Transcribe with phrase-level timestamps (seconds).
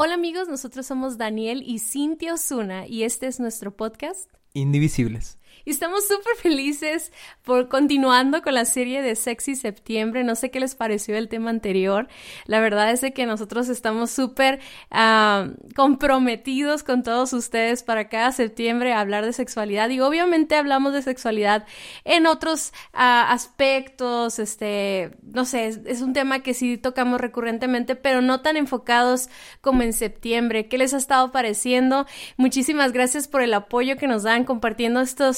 [0.00, 5.37] Hola amigos, nosotros somos Daniel y Cintia Osuna y este es nuestro podcast Indivisibles.
[5.64, 10.24] Y estamos súper felices por continuando con la serie de Sexy Septiembre.
[10.24, 12.08] No sé qué les pareció el tema anterior.
[12.46, 18.92] La verdad es que nosotros estamos súper uh, comprometidos con todos ustedes para cada septiembre
[18.92, 19.90] hablar de sexualidad.
[19.90, 21.66] Y obviamente hablamos de sexualidad
[22.04, 24.38] en otros uh, aspectos.
[24.38, 29.28] Este, no sé, es, es un tema que sí tocamos recurrentemente, pero no tan enfocados
[29.60, 30.68] como en septiembre.
[30.68, 32.06] ¿Qué les ha estado pareciendo?
[32.36, 35.37] Muchísimas gracias por el apoyo que nos dan compartiendo estos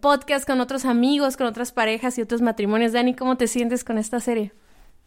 [0.00, 2.92] podcast con otros amigos, con otras parejas y otros matrimonios.
[2.92, 4.52] Dani, ¿cómo te sientes con esta serie?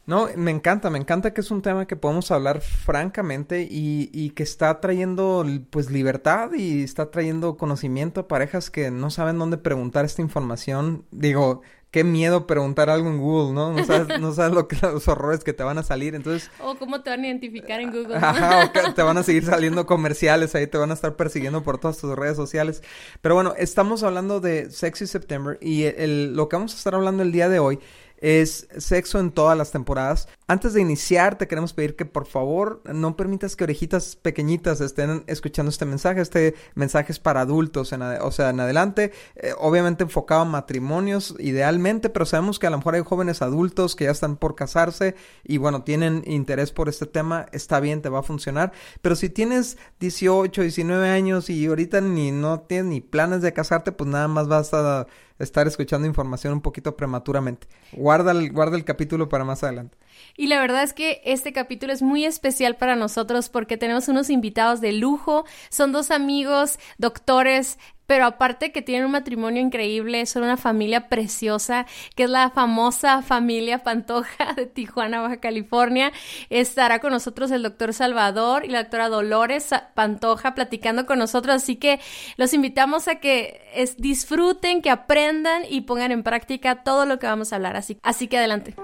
[0.06, 4.32] No, me encanta, me encanta que es un tema que podemos hablar francamente y, y,
[4.32, 9.58] que está trayendo pues libertad y está trayendo conocimiento a parejas que no saben dónde
[9.58, 11.06] preguntar esta información.
[11.12, 11.62] Digo,
[11.94, 13.72] qué miedo preguntar algo en Google, ¿no?
[13.72, 16.50] No sabes, no sabes lo que, los horrores que te van a salir, entonces...
[16.60, 18.16] O cómo te van a identificar en Google.
[18.18, 21.62] Ajá, o que te van a seguir saliendo comerciales, ahí te van a estar persiguiendo
[21.62, 22.82] por todas tus redes sociales.
[23.22, 27.22] Pero bueno, estamos hablando de Sexy September y el, lo que vamos a estar hablando
[27.22, 27.80] el día de hoy
[28.24, 30.30] es sexo en todas las temporadas.
[30.48, 35.26] Antes de iniciar, te queremos pedir que por favor no permitas que orejitas pequeñitas estén
[35.28, 36.22] escuchando este mensaje.
[36.22, 39.12] Este mensaje es para adultos, en o sea, en adelante.
[39.36, 43.94] Eh, obviamente enfocado a matrimonios, idealmente, pero sabemos que a lo mejor hay jóvenes adultos
[43.98, 47.48] que ya están por casarse y bueno, tienen interés por este tema.
[47.52, 48.72] Está bien, te va a funcionar.
[49.02, 53.92] Pero si tienes 18, 19 años y ahorita ni no tienes ni planes de casarte,
[53.92, 55.08] pues nada más vas a
[55.44, 57.68] estar escuchando información un poquito prematuramente.
[57.92, 59.98] Guarda el, guarda el capítulo para más adelante.
[60.36, 64.30] Y la verdad es que este capítulo es muy especial para nosotros porque tenemos unos
[64.30, 65.46] invitados de lujo.
[65.70, 67.78] Son dos amigos, doctores,
[68.14, 73.24] pero aparte que tienen un matrimonio increíble, son una familia preciosa, que es la famosa
[73.24, 76.12] familia Pantoja de Tijuana, Baja California.
[76.52, 81.78] Estará con nosotros el doctor Salvador y la doctora Dolores Pantoja platicando con nosotros, así
[81.78, 82.00] que
[82.38, 83.64] los invitamos a que
[83.98, 87.78] disfruten, que aprendan y pongan en práctica todo lo que vamos a hablar.
[87.78, 88.76] Así, así que adelante.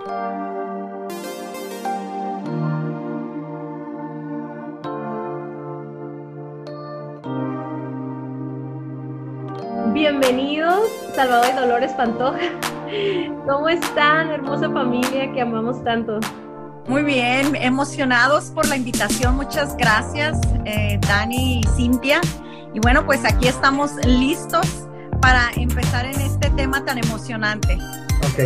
[9.94, 12.38] Bienvenidos, Salvador y Dolores Pantoja.
[13.48, 16.20] ¿Cómo están, hermosa familia que amamos tanto?
[16.88, 19.36] Muy bien, emocionados por la invitación.
[19.36, 22.22] Muchas gracias, eh, Dani y Cintia.
[22.74, 24.88] Y bueno, pues aquí estamos listos
[25.22, 27.78] para empezar en este tema tan emocionante.
[28.32, 28.40] Ok,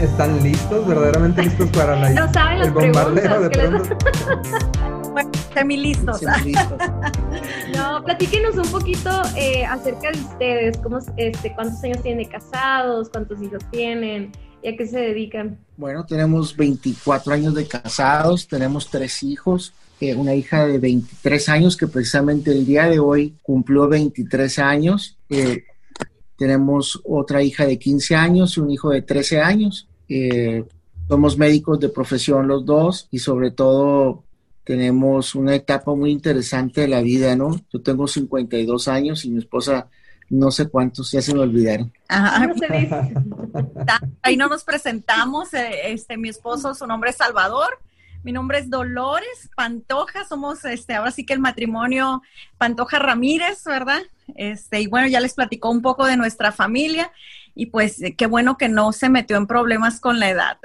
[0.00, 0.86] ¿están, listos?
[0.86, 3.96] ¿Verdaderamente listos para la, no saben el bombardeo de pronto?
[5.64, 6.22] bueno, semi listos.
[7.76, 13.08] no, platíquenos un poquito eh, acerca de ustedes, cómo, este, cuántos años tienen de casados,
[13.10, 14.32] cuántos hijos tienen
[14.62, 15.58] y a qué se dedican.
[15.76, 21.76] Bueno, tenemos 24 años de casados, tenemos tres hijos, eh, una hija de 23 años
[21.76, 25.18] que precisamente el día de hoy cumplió 23 años.
[25.28, 25.64] Eh,
[26.36, 29.88] tenemos otra hija de 15 años y un hijo de 13 años.
[30.08, 30.64] Eh,
[31.08, 34.24] somos médicos de profesión los dos y sobre todo
[34.64, 37.58] tenemos una etapa muy interesante de la vida, ¿no?
[37.72, 39.88] Yo tengo 52 años y mi esposa
[40.30, 41.92] no sé cuántos, ya se me olvidaron.
[44.22, 47.80] Ahí no nos presentamos, eh, este, mi esposo, su nombre es Salvador,
[48.22, 52.22] mi nombre es Dolores Pantoja, somos este, ahora sí que el matrimonio
[52.58, 54.02] Pantoja Ramírez, ¿verdad?
[54.36, 57.10] Este, y bueno, ya les platicó un poco de nuestra familia
[57.60, 60.56] y pues qué bueno que no se metió en problemas con la edad.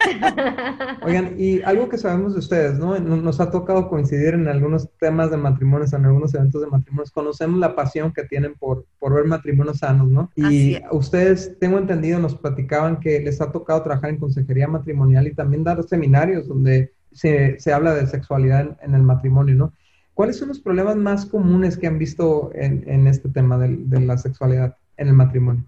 [1.02, 2.98] Oigan, y algo que sabemos de ustedes, ¿no?
[2.98, 7.12] Nos ha tocado coincidir en algunos temas de matrimonios, en algunos eventos de matrimonios.
[7.12, 10.32] Conocemos la pasión que tienen por, por ver matrimonios sanos, ¿no?
[10.34, 15.34] Y ustedes, tengo entendido, nos platicaban que les ha tocado trabajar en consejería matrimonial y
[15.34, 19.72] también dar seminarios donde se, se habla de sexualidad en, el matrimonio, ¿no?
[20.12, 24.00] ¿Cuáles son los problemas más comunes que han visto en, en este tema de, de
[24.00, 25.64] la sexualidad en el matrimonio?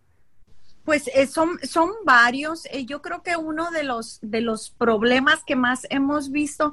[0.85, 2.67] Pues eh, son, son varios.
[2.67, 6.73] Eh, yo creo que uno de los, de los problemas que más hemos visto,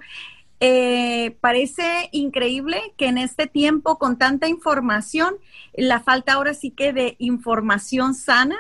[0.63, 5.33] eh, parece increíble que en este tiempo con tanta información,
[5.73, 8.57] la falta ahora sí que de información sana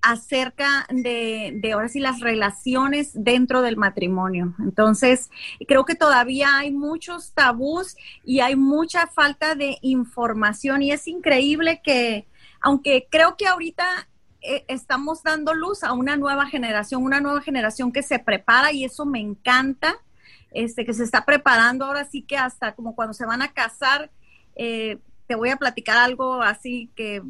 [0.00, 4.54] acerca de, de ahora sí las relaciones dentro del matrimonio.
[4.60, 5.28] Entonces,
[5.66, 7.94] creo que todavía hay muchos tabús
[8.24, 12.26] y hay mucha falta de información y es increíble que,
[12.62, 14.08] aunque creo que ahorita
[14.40, 18.84] eh, estamos dando luz a una nueva generación, una nueva generación que se prepara y
[18.84, 19.96] eso me encanta,
[20.52, 24.10] este, que se está preparando ahora sí que hasta como cuando se van a casar,
[24.54, 27.22] eh, te voy a platicar algo así que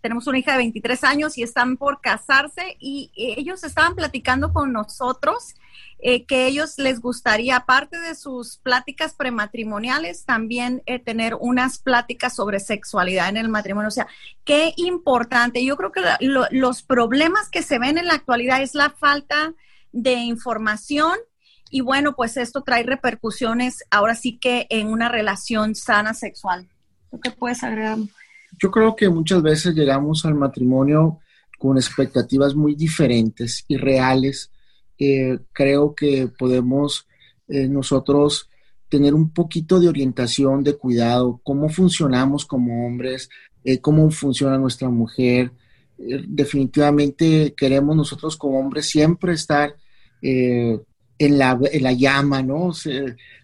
[0.00, 4.72] tenemos una hija de 23 años y están por casarse y ellos estaban platicando con
[4.72, 5.54] nosotros
[5.98, 12.34] eh, que ellos les gustaría, aparte de sus pláticas prematrimoniales, también eh, tener unas pláticas
[12.34, 13.88] sobre sexualidad en el matrimonio.
[13.88, 14.08] O sea,
[14.44, 15.64] qué importante.
[15.64, 19.54] Yo creo que los problemas que se ven en la actualidad es la falta
[19.92, 21.12] de información
[21.70, 26.68] y bueno, pues esto trae repercusiones ahora sí que en una relación sana sexual.
[27.22, 27.98] ¿Qué puedes agregar?
[28.58, 31.18] Yo creo que muchas veces llegamos al matrimonio
[31.58, 34.50] con expectativas muy diferentes y reales
[34.98, 37.06] eh, creo que podemos
[37.48, 38.48] eh, nosotros
[38.88, 43.28] tener un poquito de orientación, de cuidado, cómo funcionamos como hombres,
[43.64, 45.52] eh, cómo funciona nuestra mujer.
[45.96, 49.76] definitivamente queremos nosotros como hombres siempre estar
[50.20, 52.72] en la, en, la, llama, ¿no?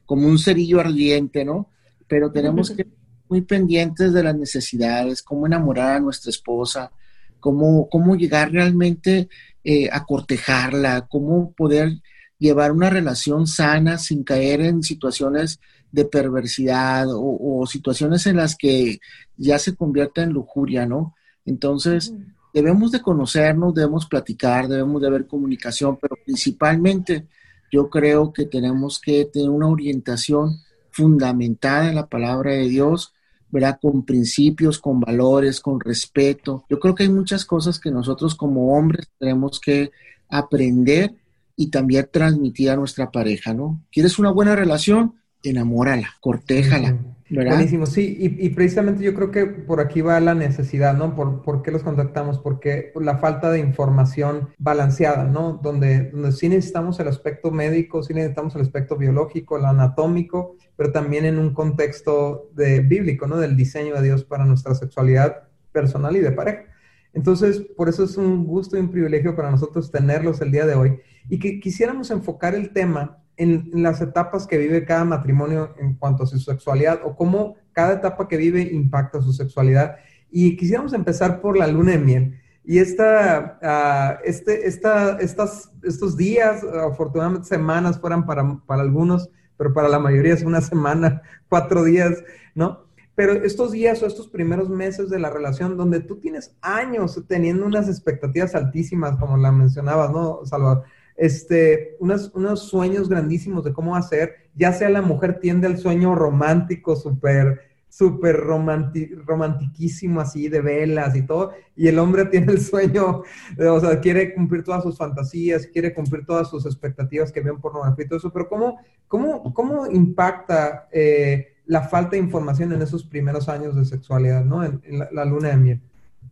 [0.06, 1.68] como un cerillo ardiente, ¿no?
[2.08, 2.86] Pero tenemos que
[3.30, 6.90] muy pendientes de las necesidades, cómo enamorar a nuestra esposa,
[7.38, 9.28] cómo, cómo llegar realmente
[9.64, 12.00] eh, a cortejarla, cómo poder
[12.38, 15.60] llevar una relación sana sin caer en situaciones
[15.92, 18.98] de perversidad o, situaciones en las que
[19.36, 21.14] ya se convierta en lujuria, ¿no?
[21.44, 22.14] Entonces,
[22.54, 27.26] debemos de conocernos, debemos platicar, debemos de haber comunicación, pero principalmente
[27.70, 30.60] yo creo que tenemos que tener una orientación
[30.90, 33.12] fundamentada en la palabra de Dios,
[33.50, 33.78] ¿verdad?
[33.80, 36.64] Con principios, con valores, con respeto.
[36.68, 39.90] Yo creo que hay muchas cosas que nosotros como hombres tenemos que
[40.28, 41.14] aprender
[41.56, 43.82] y también transmitir a nuestra pareja, ¿no?
[43.92, 45.14] ¿Quieres una buena relación?
[45.42, 46.96] Enamórala, cortéjala.
[47.30, 51.14] Buenísimo, sí, y, precisamente yo creo que por aquí va la necesidad, ¿no?
[51.14, 52.40] ¿Por, ¿Por, qué los contactamos?
[52.40, 55.60] Porque la falta de información balanceada, ¿no?
[55.62, 60.90] Donde, donde sí necesitamos el aspecto médico, sí necesitamos el aspecto biológico, el anatómico, pero
[60.90, 63.36] también en un contexto de, bíblico, ¿no?
[63.36, 66.64] Del diseño de Dios para nuestra sexualidad personal y de pareja.
[67.12, 70.74] Entonces, por eso es un gusto y un privilegio para nosotros tenerlos el día de
[70.74, 70.98] hoy
[71.28, 76.24] y que quisiéramos enfocar el tema en, las etapas que vive cada matrimonio en cuanto
[76.24, 79.96] a su sexualidad o cómo cada etapa que vive impacta su sexualidad.
[80.30, 82.40] Y quisiéramos empezar por la luna de miel.
[82.62, 89.72] Y esta, ah, este, esta, estas, estos días, afortunadamente semanas fueran para, para algunos, pero
[89.72, 92.22] para la mayoría es una semana, cuatro días,
[92.54, 92.84] ¿no?
[93.14, 97.66] Pero estos días o estos primeros meses de la relación donde tú tienes años teniendo
[97.66, 100.84] unas expectativas altísimas, como la mencionabas, ¿no, Salvador?
[101.20, 106.14] Este, unos, unos sueños grandísimos de cómo hacer, ya sea la mujer tiende al sueño
[106.14, 113.22] romántico, súper, súper romantiquísimo así, de velas y todo, y el hombre tiene el sueño,
[113.58, 118.06] o sea, quiere cumplir todas sus fantasías, quiere cumplir todas sus expectativas que ven pornografía
[118.06, 123.04] y todo eso, pero ¿cómo, cómo, cómo impacta eh, la falta de información en esos
[123.04, 124.64] primeros años de sexualidad, ¿no?
[124.64, 125.80] En, la, la luna de miel.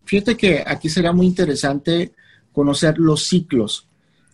[0.05, 2.13] Fíjate que aquí será muy interesante
[2.53, 3.88] conocer los ciclos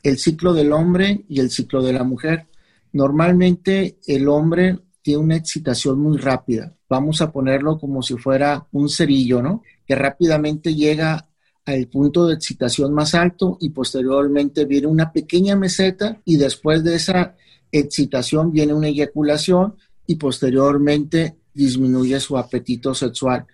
[0.04, 2.46] el ciclo del hombre y el ciclo de la mujer.
[2.92, 6.76] Normalmente el hombre tiene una excitación muy rápida.
[6.88, 9.62] Vamos a ponerlo como si fuera un cerillo, ¿no?
[9.86, 11.28] Que rápidamente llega
[11.64, 16.94] al punto de excitación más alto y posteriormente viene una pequeña meseta y después de
[16.94, 17.34] esa
[17.72, 19.74] excitación viene una eyaculación
[20.06, 23.46] y posteriormente disminuye su apetito sexual.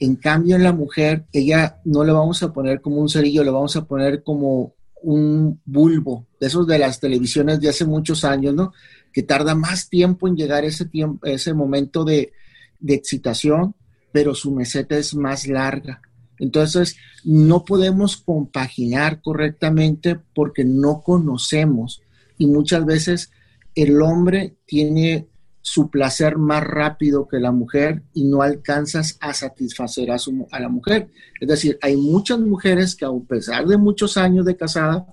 [0.00, 3.52] En cambio, en la mujer, ella no le vamos a poner como un cerillo, le
[3.52, 8.54] vamos a poner como un bulbo, de esos de las televisiones de hace muchos años,
[8.54, 8.72] ¿no?
[9.12, 12.32] Que tarda más tiempo en llegar ese, tiempo, ese momento de,
[12.80, 13.74] de excitación,
[14.12, 16.00] pero su meseta es más larga.
[16.38, 22.02] Entonces, no podemos compaginar correctamente porque no conocemos
[22.38, 23.30] y muchas veces
[23.74, 25.28] el hombre tiene
[25.62, 30.58] su placer más rápido que la mujer y no alcanzas a satisfacer a, su, a
[30.58, 31.08] la mujer.
[31.40, 35.06] Es decir, hay muchas mujeres que a pesar de muchos años de casada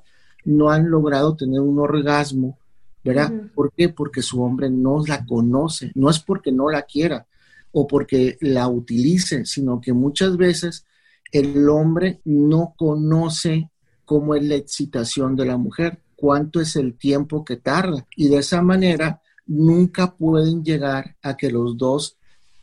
[0.43, 2.57] no han logrado tener un orgasmo,
[3.03, 3.31] ¿verdad?
[3.53, 3.89] ¿Por qué?
[3.89, 7.27] Porque su hombre no la conoce, no es porque no la quiera
[7.71, 10.85] o porque la utilice, sino que muchas veces
[11.31, 13.69] el hombre no conoce
[14.03, 18.37] cómo es la excitación de la mujer, cuánto es el tiempo que tarda y de
[18.37, 22.15] esa manera nunca pueden llegar a que los dos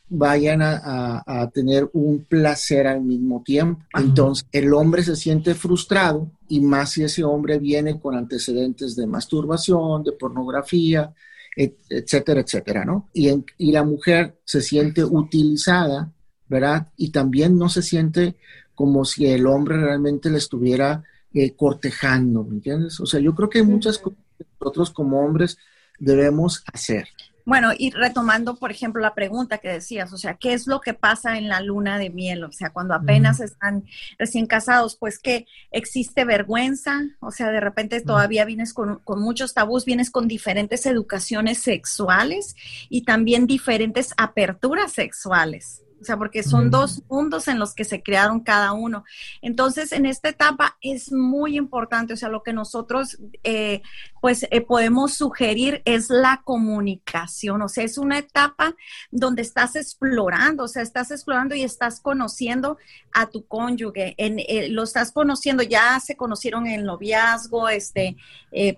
[0.09, 3.83] vayan a, tener un placer al mismo tiempo.
[3.93, 9.07] Entonces, el hombre se siente frustrado y más si ese hombre viene con antecedentes de
[9.07, 11.13] masturbación, de pornografía,
[11.57, 13.09] etcétera, etcétera, ¿no?
[13.13, 16.13] Y, y la mujer se siente utilizada,
[16.47, 16.89] ¿verdad?
[16.97, 18.37] Y también no se siente
[18.77, 21.03] como si el hombre realmente le estuviera
[21.35, 23.01] eh, cortejando, ¿me entiendes?
[23.01, 25.59] O sea, yo creo que hay muchas cosas que nosotros como hombres
[25.99, 27.09] debemos hacer.
[27.47, 30.95] Bueno, y retomando, por ejemplo, la pregunta que decías, o sea, ¿qué es lo que
[30.95, 32.43] pasa en la luna de miel?
[32.43, 33.85] O sea, cuando apenas están
[34.19, 39.55] recién casados, pues que existe vergüenza, o sea, de repente todavía vienes con, con, muchos
[39.55, 42.57] tabús, vienes con diferentes educaciones sexuales
[42.89, 45.85] y también diferentes aperturas sexuales.
[46.01, 49.05] O sea, porque son dos mundos en los que se crearon cada uno.
[49.41, 53.83] Entonces, en esta etapa es muy importante, o sea, lo que nosotros eh,
[54.21, 58.75] pues eh, podemos sugerir es la comunicación, o sea, es una etapa
[59.11, 62.79] donde estás explorando, o sea, estás explorando y estás conociendo
[63.13, 68.17] a tu cónyuge, eh, lo estás conociendo, ya se conocieron en el noviazgo, este,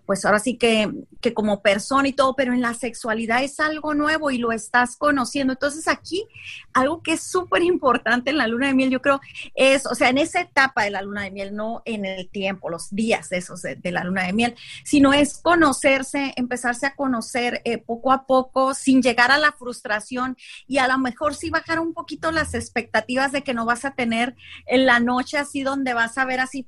[0.06, 0.90] pues ahora sí que,
[1.20, 4.96] que como persona y todo, pero en la sexualidad es algo nuevo y lo estás
[4.96, 5.52] conociendo.
[5.52, 6.26] Entonces, aquí
[6.72, 9.20] algo que es súper importante en la luna de miel, yo creo,
[9.54, 12.70] es, o sea, en esa etapa de la luna de miel, no en el tiempo,
[12.70, 14.54] los días esos de, la luna de miel,
[14.84, 20.36] sino es conocerse, empezarse a conocer eh, poco a poco, sin llegar a la frustración
[20.66, 23.94] y a lo mejor sí bajar un poquito las expectativas de que no vas a
[23.94, 24.34] tener
[24.66, 26.66] en la noche así donde vas a ver así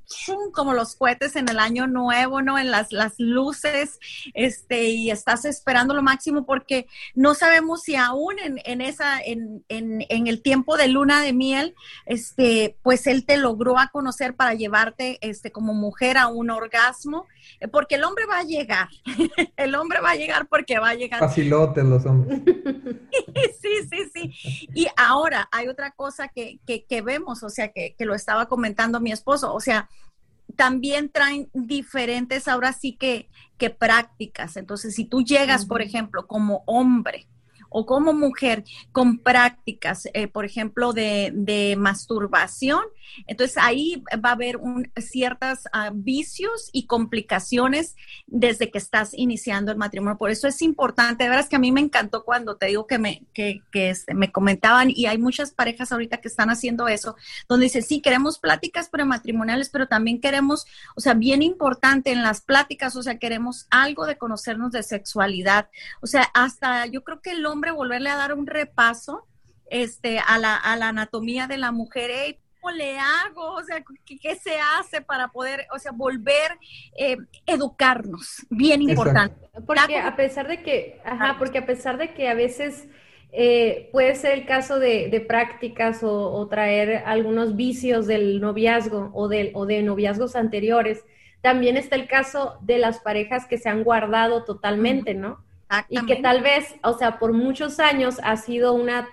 [0.53, 2.57] como los cohetes en el año nuevo, ¿no?
[2.57, 3.99] En las, las luces,
[4.33, 9.63] este, y estás esperando lo máximo porque no sabemos si aún en, en esa, en,
[9.69, 11.75] en, en el tiempo de luna de miel,
[12.05, 17.27] este, pues él te logró a conocer para llevarte este, como mujer a un orgasmo,
[17.59, 18.89] eh, porque el hombre va a llegar,
[19.57, 21.19] el hombre va a llegar porque va a llegar.
[21.19, 22.41] Facilotes los hombres.
[23.61, 24.69] sí, sí, sí.
[24.73, 28.99] Y ahora hay otra cosa que, que, vemos, o sea, que, que lo estaba comentando
[28.99, 29.89] mi esposo, o sea,
[30.55, 34.57] también traen diferentes, ahora sí que, que prácticas.
[34.57, 37.27] Entonces, si tú llegas, por ejemplo, como hombre,
[37.71, 41.31] o como mujer con prácticas, eh, por ejemplo, de,
[41.77, 42.81] masturbación,
[43.27, 47.95] entonces ahí va a haber un, ciertos ah, vicios y complicaciones
[48.27, 50.17] desde que estás iniciando el matrimonio.
[50.17, 52.87] Por eso es importante, de verdad es que a mí me encantó cuando te digo
[52.87, 57.15] que me, que, este, me comentaban y hay muchas parejas ahorita que están haciendo eso,
[57.47, 62.41] donde dice, sí, queremos pláticas prematrimoniales, pero también queremos, o sea, bien importante en las
[62.41, 65.69] pláticas, o sea, queremos algo de conocernos de sexualidad.
[66.01, 69.27] O sea, hasta yo creo que el hombre volverle a dar un repaso
[69.69, 72.39] este, a, la, a la anatomía de la mujer.
[72.59, 73.53] ¿Cómo le hago?
[73.53, 76.57] O sea, ¿qué, se hace para poder, o sea, volver
[76.97, 78.45] eh, educarnos?
[78.49, 79.49] Bien importante.
[79.67, 82.87] Porque a pesar de que, ajá, porque a pesar de que a veces
[83.31, 89.51] eh, puede ser el caso de, prácticas o, traer algunos vicios del noviazgo o, del,
[89.53, 91.05] o de noviazgos anteriores,
[91.41, 95.43] también está el caso de las parejas que se han guardado totalmente, ¿no?
[95.89, 99.07] Y que tal vez, o sea, por muchos años ha sido una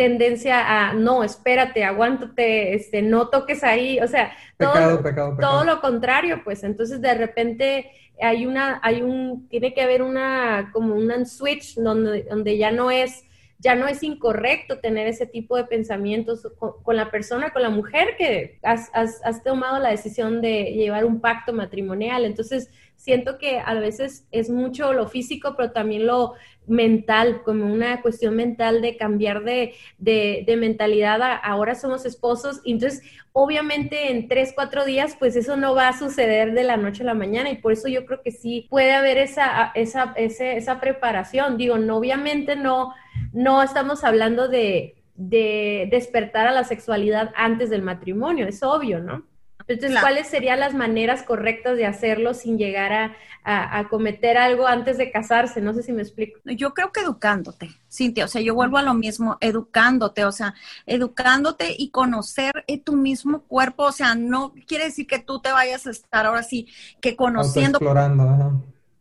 [0.00, 5.02] tendencia a, no, espérate, aguántate, este, no toques ahí, o sea, todo,
[5.38, 6.64] todo lo contrario, pues.
[6.64, 12.22] Entonces de repente hay una, hay un, tiene que haber una, como un switch donde,
[12.22, 13.24] donde ya no es,
[13.58, 18.16] ya no es incorrecto tener ese tipo de pensamientos con, la persona, con la mujer
[18.16, 22.24] que has, has, has tomado la decisión de llevar un pacto matrimonial.
[22.24, 26.34] Entonces, siento que a veces es mucho lo físico, pero también lo
[26.66, 32.60] mental, como una cuestión mental de cambiar de, de, mentalidad a ahora somos esposos.
[32.66, 33.02] Entonces,
[33.32, 37.06] obviamente en tres, cuatro días, pues eso no va a suceder de la noche a
[37.06, 41.56] la mañana y por eso yo creo que sí puede haber esa, esa, esa preparación.
[41.56, 42.92] Digo, no, obviamente no,
[43.32, 49.29] no estamos hablando de, de despertar a la sexualidad antes del matrimonio, es obvio, ¿no?
[49.68, 54.98] Entonces, ¿cuáles serían las maneras correctas de hacerlo sin llegar a, a, cometer algo antes
[54.98, 55.60] de casarse?
[55.60, 56.40] No sé si me explico.
[56.44, 58.24] Yo creo que educándote, Cintia.
[58.24, 60.54] O sea, yo vuelvo a lo mismo, educándote, o sea,
[60.86, 63.84] educándote y conocer eh, tu mismo cuerpo.
[63.84, 66.68] O sea, no quiere decir que tú te vayas a estar ahora sí
[67.00, 67.78] que conociendo.
[67.78, 68.52] Explorando, ajá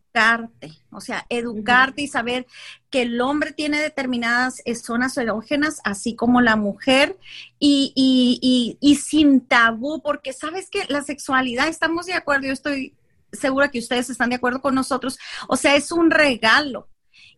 [0.09, 2.47] educarte, o sea, educarte y saber
[2.89, 7.17] que el hombre tiene determinadas eh, zonas erógenas, así como la mujer,
[7.59, 12.93] y, y, y, sin tabú, porque sabes que la sexualidad, estamos de acuerdo, yo estoy
[13.31, 16.87] segura que ustedes están de acuerdo con nosotros, o sea, es un regalo.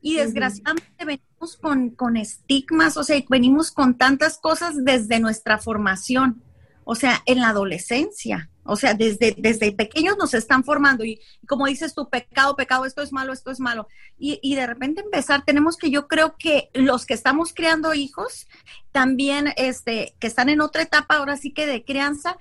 [0.04, 6.42] Y desgraciadamente venimos con, con estigmas, o sea, venimos con tantas cosas desde nuestra formación,
[6.86, 8.50] o sea, en la adolescencia.
[8.72, 13.02] O sea, desde, desde pequeños nos están formando y, como dices tu pecado, pecado, esto
[13.02, 13.88] es malo, esto es malo.
[14.18, 18.48] Y, y, de repente empezar, tenemos que, yo creo que los que estamos creando hijos,
[18.92, 22.38] también este, que están en otra etapa ahora sí que de crianza,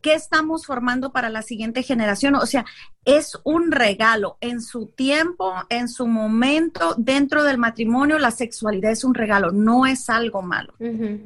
[0.00, 2.34] ¿qué estamos formando para la siguiente generación?
[2.34, 2.64] O sea,
[3.04, 9.04] es un regalo en su tiempo, en su momento, dentro del matrimonio, la sexualidad es
[9.04, 10.74] un regalo, no es algo malo.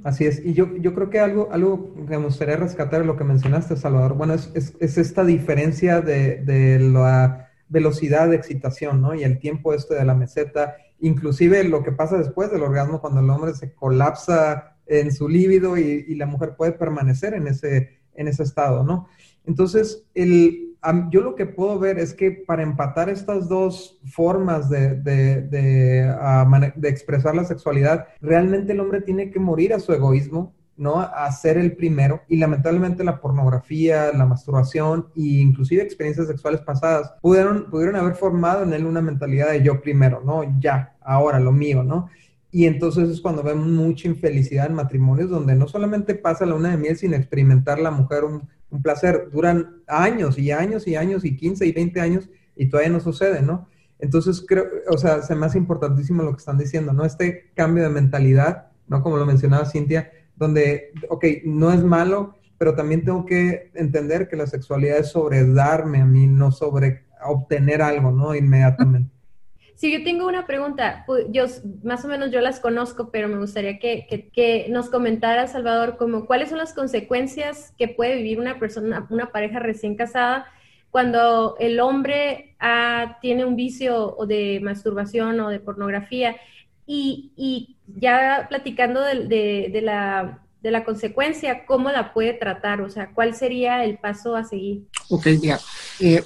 [0.05, 3.25] Así es, y yo, yo creo que algo, algo que me gustaría rescatar lo que
[3.25, 9.15] mencionaste, Salvador, bueno, es, es, esta diferencia de, de la velocidad de excitación, ¿no?
[9.15, 13.21] Y el tiempo este de la meseta inclusive lo que pasa después del orgasmo cuando
[13.21, 18.29] el hombre se colapsa en su líbido y, la mujer puede permanecer en ese, en
[18.29, 19.09] ese estado, ¿no?
[19.45, 20.77] Entonces, el,
[21.11, 26.73] yo lo que puedo ver es que para empatar estas dos formas de, de, ah,
[26.75, 31.01] de, expresar la sexualidad, realmente el hombre tiene que morir a su egoísmo, ¿no?
[31.01, 32.23] A ser el primero.
[32.29, 38.63] Y lamentablemente la pornografía, la masturbación e inclusive experiencias sexuales pasadas pudieron, pudieron haber formado
[38.63, 40.43] en él una mentalidad de yo primero, ¿no?
[40.61, 42.09] Ya, ahora, lo mío, ¿no?
[42.51, 46.71] Y entonces es cuando vemos mucha infelicidad en matrimonios donde no solamente pasa la una
[46.71, 51.25] de miel sin experimentar la mujer un, un placer, duran años y años y años
[51.25, 53.69] y 15 y 20 años y todavía no sucede, ¿no?
[53.99, 57.05] Entonces creo, o sea, se me hace importantísimo lo que están diciendo, ¿no?
[57.05, 59.03] Este cambio de mentalidad, ¿no?
[59.03, 64.37] Como lo mencionaba Cintia, donde, ok, no es malo, pero también tengo que entender que
[64.37, 68.35] la sexualidad es sobre darme a mí, no sobre obtener algo, ¿no?
[68.35, 69.11] Inmediatamente.
[69.77, 71.05] Sí, yo tengo una pregunta.
[71.29, 71.45] Yo
[71.85, 76.25] más o menos yo las conozco, pero me gustaría que, que, nos comentara, Salvador, como
[76.25, 80.47] cuáles son las consecuencias que puede vivir una persona, una pareja recién casada,
[80.91, 86.37] cuando el hombre ah, tiene un vicio o de masturbación o de pornografía.
[86.87, 92.81] Y, y ya platicando de, de, la, de la consecuencia, ¿cómo la puede tratar?
[92.81, 94.87] O sea, ¿cuál sería el paso a seguir?
[95.09, 95.59] Ok, ya.
[96.01, 96.23] Eh,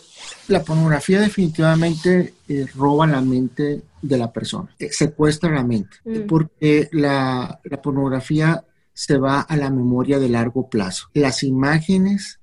[0.48, 6.26] la pornografía definitivamente eh, roba la mente de la persona, eh, secuestra la mente, mm.
[6.26, 11.08] porque la, pornografía se va a la memoria de largo plazo.
[11.14, 12.40] Las imágenes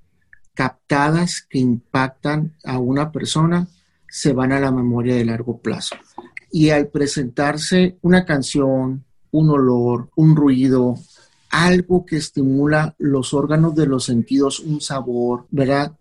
[0.54, 3.68] captadas que impactan a una persona
[4.10, 5.96] se van a la memoria de largo plazo.
[6.52, 10.96] Y al presentarse una canción, un olor, un ruido,
[11.50, 15.94] algo que estimula los órganos de los sentidos, un sabor, ¿verdad?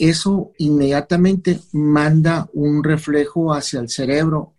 [0.00, 4.54] eso inmediatamente manda un reflejo hacia el cerebro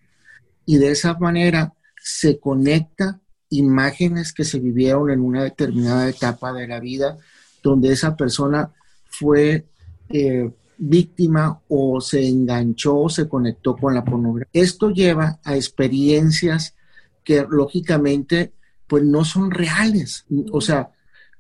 [0.68, 3.20] y de esa manera se conecta
[3.50, 7.18] imágenes que se vivieron en una determinada etapa de la vida
[7.64, 8.72] donde esa persona
[9.10, 9.66] fue
[10.10, 10.52] eh,
[10.84, 14.50] víctima o se enganchó o se conectó con la pornografía.
[14.52, 16.76] Esto lleva a experiencias
[17.24, 18.54] que lógicamente
[18.88, 20.92] pues no son reales, o sea,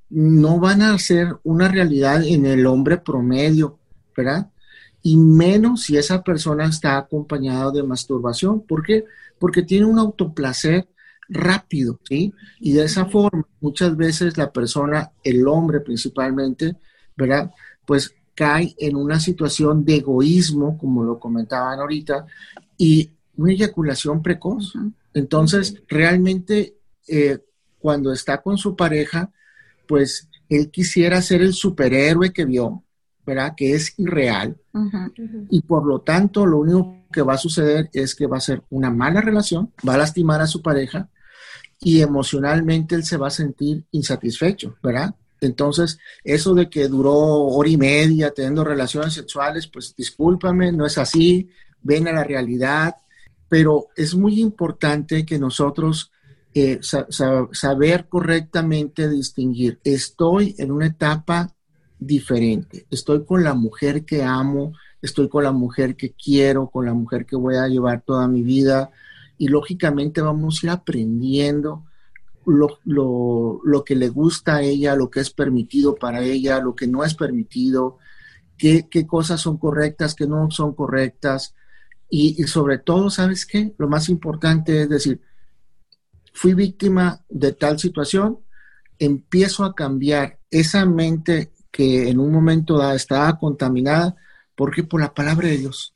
[0.10, 3.80] no van a ser una realidad en el hombre promedio
[4.16, 4.50] ¿verdad?
[5.02, 8.62] Y menos si esa persona está acompañada de masturbación.
[8.62, 9.06] ¿Por qué?
[9.40, 10.88] Porque tiene un autoplacer
[11.28, 12.34] rápido, ¿sí?
[12.60, 16.76] Y de esa forma, muchas veces la persona, el hombre principalmente,
[17.16, 17.52] ¿verdad?
[17.86, 22.26] Pues cae en una situación de egoísmo, como lo comentaban ahorita,
[22.76, 24.74] y una eyaculación precoz.
[25.14, 26.74] Entonces, realmente,
[27.08, 27.38] eh,
[27.78, 29.32] cuando está con su pareja,
[29.88, 32.84] pues él quisiera ser el superhéroe que vio,
[33.28, 33.54] ¿verdad?
[33.56, 34.58] Que es irreal.
[35.52, 38.64] Y por lo tanto, lo único que va a suceder es que va a ser
[38.72, 41.10] una mala relación, va a lastimar a su pareja
[41.80, 45.14] y emocionalmente él se va a sentir insatisfecho, ¿verdad?
[45.42, 51.00] Entonces, eso de que duró hora y media teniendo relaciones sexuales, pues discúlpame, no es
[51.00, 51.50] así,
[51.82, 52.96] ven a la realidad,
[53.50, 56.12] pero es muy importante que nosotros
[56.54, 61.52] eh, saber correctamente distinguir, estoy en una etapa
[61.98, 62.86] diferente.
[62.92, 67.26] Estoy con la mujer que amo, estoy con la mujer que quiero, con la mujer
[67.26, 68.92] que voy a llevar toda mi vida
[69.38, 71.84] y lógicamente vamos a ir aprendiendo
[72.46, 72.80] lo,
[73.64, 77.04] lo, que le gusta a ella, lo que es permitido para ella, lo que no
[77.04, 77.98] es permitido,
[78.58, 81.56] qué, qué cosas son correctas, qué no son correctas.
[82.10, 83.74] Y, y sobre todo, ¿sabes qué?
[83.78, 85.22] Lo más importante es decir,
[86.34, 88.40] fui víctima de tal situación,
[89.00, 94.16] empiezo a cambiar esa mente que en un momento dado estaba contaminada,
[94.56, 95.92] porque por la palabra de Dios.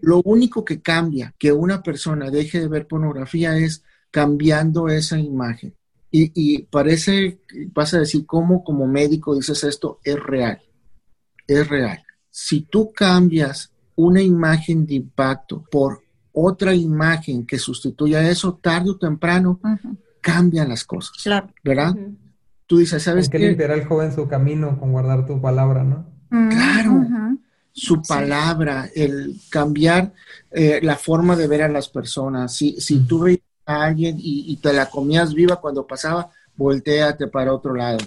[0.00, 3.82] Lo único que cambia que una persona deje de ver pornografía es
[4.18, 5.72] cambiando esa imagen.
[6.10, 7.38] Y, y parece,
[7.72, 10.00] vas a decir, ¿cómo como médico dices esto?
[10.02, 10.60] Es real,
[11.46, 12.02] es real.
[12.28, 16.02] Si tú cambias una imagen de impacto por
[16.32, 19.60] otra imagen que sustituya eso, tarde o temprano,
[20.20, 21.22] cambian las cosas.
[21.22, 21.52] Claro.
[21.62, 21.94] ¿Verdad?
[22.66, 23.38] tú dices, ¿sabes qué?
[23.38, 26.06] limpiará el joven su camino con guardar tu palabra, ¿no?
[26.50, 27.06] Claro,
[27.72, 30.12] su palabra, el cambiar
[30.50, 32.54] eh, la forma de ver a las personas.
[32.54, 37.52] Si, si tú veías a alguien y, te la comías viva cuando pasaba, volteate para
[37.52, 37.98] otro lado.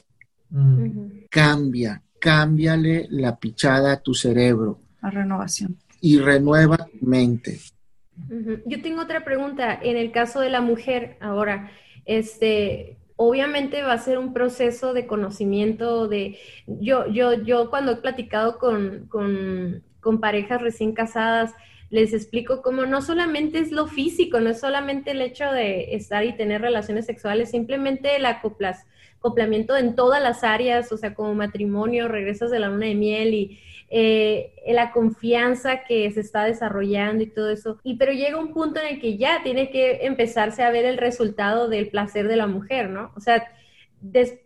[0.49, 1.27] Mm.
[1.29, 4.79] Cambia, cámbiale la pichada a tu cerebro.
[5.01, 5.77] La renovación.
[6.01, 7.59] Y renueva tu mente.
[8.65, 9.79] Yo tengo otra pregunta.
[9.81, 11.71] En el caso de la mujer, ahora,
[12.05, 17.95] este, obviamente va a ser un proceso de conocimiento de yo yo yo cuando he
[17.97, 21.53] platicado con, con, con parejas recién casadas
[21.91, 26.23] les explico cómo no solamente es lo físico, no es solamente el hecho de estar
[26.23, 32.07] y tener relaciones sexuales, simplemente el acoplamiento en todas las áreas, o sea, como matrimonio,
[32.07, 37.27] regresas de la luna de miel y eh, la confianza que se está desarrollando y
[37.27, 37.77] todo eso.
[37.83, 40.97] Y pero llega un punto en el que ya tiene que empezarse a ver el
[40.97, 43.11] resultado del placer de la mujer, ¿no?
[43.17, 43.45] O sea,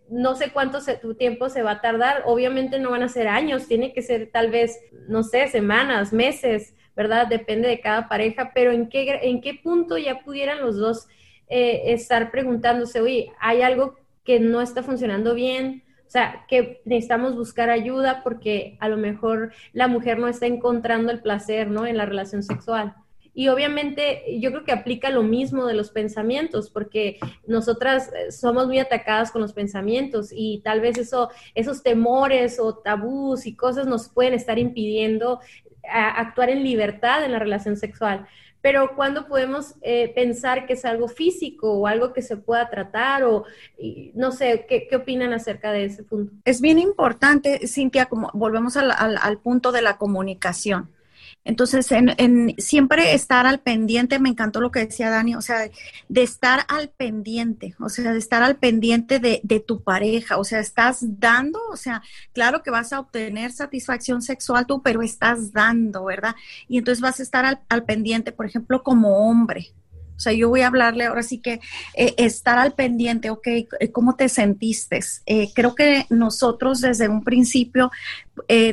[0.09, 0.79] no sé cuánto
[1.15, 4.49] tiempo se va a tardar, obviamente no van a ser años, tiene que ser tal
[4.49, 7.27] vez, no sé, semanas, meses, ¿verdad?
[7.27, 11.07] Depende de cada pareja, pero ¿en qué, en qué punto ya pudieran los dos
[11.47, 15.83] eh, estar preguntándose, oye, hay algo que no está funcionando bien?
[16.07, 21.11] O sea, que necesitamos buscar ayuda porque a lo mejor la mujer no está encontrando
[21.11, 21.85] el placer, ¿no?
[21.85, 22.95] En la relación sexual.
[23.37, 28.67] Y obviamente yo creo que aplica lo mismo de los pensamientos, porque nosotras eh, somos
[28.67, 33.87] muy atacadas con los pensamientos y tal vez eso, esos temores o tabús y cosas
[33.87, 35.41] nos pueden estar impidiendo
[35.91, 38.27] actuar en libertad en la relación sexual
[38.65, 43.23] pero cuando podemos eh, pensar que es algo físico o algo que se pueda tratar
[43.23, 43.43] o
[44.15, 46.33] no sé, ¿qué, ¿qué, opinan acerca de ese punto?
[46.45, 50.89] Es bien importante, Cintia, como volvemos al, al punto de la comunicación.
[51.45, 55.69] Entonces, en, siempre estar al pendiente, me encantó lo que decía Dani, o sea,
[56.09, 60.59] de estar al pendiente, o sea, de estar al pendiente de, tu pareja, o sea,
[60.59, 62.01] estás dando, o sea,
[62.33, 66.35] claro que vas a obtener satisfacción sexual tú, pero estás dando, ¿verdad?
[66.67, 69.73] Y entonces vas a estar al, al pendiente, por ejemplo, como hombre,
[70.15, 71.59] o sea, yo voy a hablarle ahora sí que
[71.95, 73.47] eh, estar al pendiente, ok,
[73.91, 74.99] ¿cómo te sentiste?
[75.25, 77.91] Eh, creo que nosotros desde un principio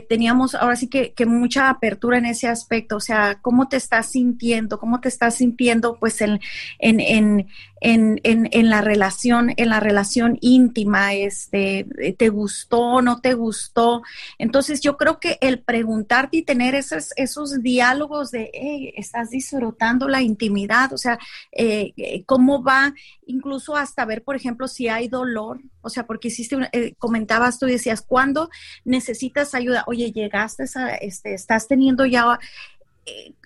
[0.09, 4.79] teníamos ahora sí que, mucha apertura en ese aspecto, o sea, ¿cómo te estás sintiendo?
[4.79, 6.41] ¿Cómo te estás sintiendo pues en,
[6.79, 7.49] en, en,
[7.81, 14.03] en, en, la relación, en la relación íntima, este, ¿te gustó, no te gustó?
[14.39, 20.09] Entonces yo creo que el preguntarte y tener esos, esos diálogos de, hey, estás disfrutando
[20.09, 21.19] la intimidad, o sea,
[21.51, 22.95] eh, eh, cómo va,
[23.27, 27.67] incluso hasta ver, por ejemplo, si hay dolor, o sea, porque hiciste, eh, comentabas tú
[27.67, 28.49] y decías, ¿cuándo
[28.85, 29.85] necesitas ayuda?
[29.87, 32.39] Oye, llegaste a, este, estás teniendo ya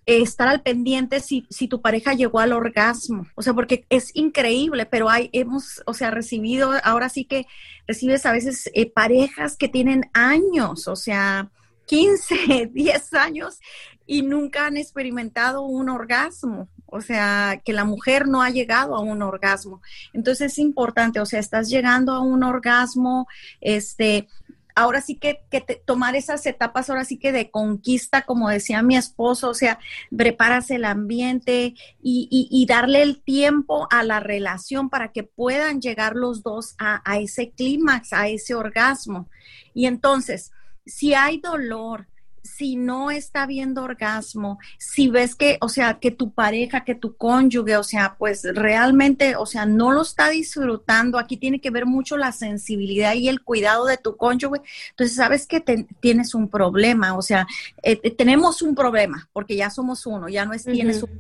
[0.07, 3.27] estar al pendiente si, si tu pareja llegó al orgasmo.
[3.35, 7.47] O sea, porque es increíble, pero hay, hemos, o sea, recibido, ahora sí que
[7.87, 11.51] recibes a veces eh, parejas que tienen años, o sea,
[11.87, 13.59] 15, 10 años
[14.07, 16.69] y nunca han experimentado un orgasmo.
[16.89, 19.83] O sea, que la mujer no ha llegado a un orgasmo.
[20.13, 23.27] Entonces es importante, o sea, estás llegando a un orgasmo,
[23.61, 24.29] este,
[24.77, 25.41] ahora sí que,
[25.85, 29.81] tomar esas etapas, ahora sí que de conquista, como decía mi esposo, o sea,
[30.15, 36.43] preparas el ambiente y, darle el tiempo a la relación para que puedan llegar los
[36.43, 39.29] dos a ese clímax, a ese orgasmo.
[39.75, 40.53] Y entonces,
[40.85, 42.07] si hay dolor,
[42.47, 47.17] si no está viendo orgasmo, si ves que, o sea, que tu pareja, que tu
[47.17, 51.87] cónyuge, o sea, pues realmente, o sea, no lo está disfrutando, aquí tiene que ver
[51.87, 55.61] mucho la sensibilidad y el cuidado de tu cónyuge, entonces sabes que
[56.01, 57.47] tienes un problema, o sea,
[57.83, 61.11] eh, tenemos un problema, porque ya somos uno, ya no es tienes un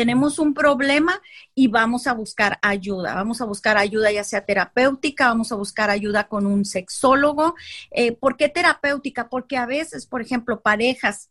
[0.00, 1.20] tenemos un problema
[1.54, 3.14] y vamos a buscar ayuda.
[3.14, 7.54] Vamos a buscar ayuda ya sea terapéutica, vamos a buscar ayuda con un sexólogo.
[7.90, 9.28] Eh, ¿Por qué terapéutica?
[9.28, 11.28] Porque a veces, por ejemplo, parejas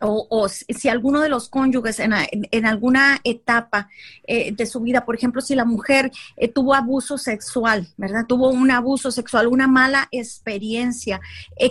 [0.00, 3.88] o, si alguno de los cónyuges en, alguna etapa
[4.26, 8.26] eh, de su vida, por ejemplo, si la mujer eh, tuvo abuso sexual, ¿verdad?
[8.26, 11.20] Tuvo un abuso sexual, una mala experiencia,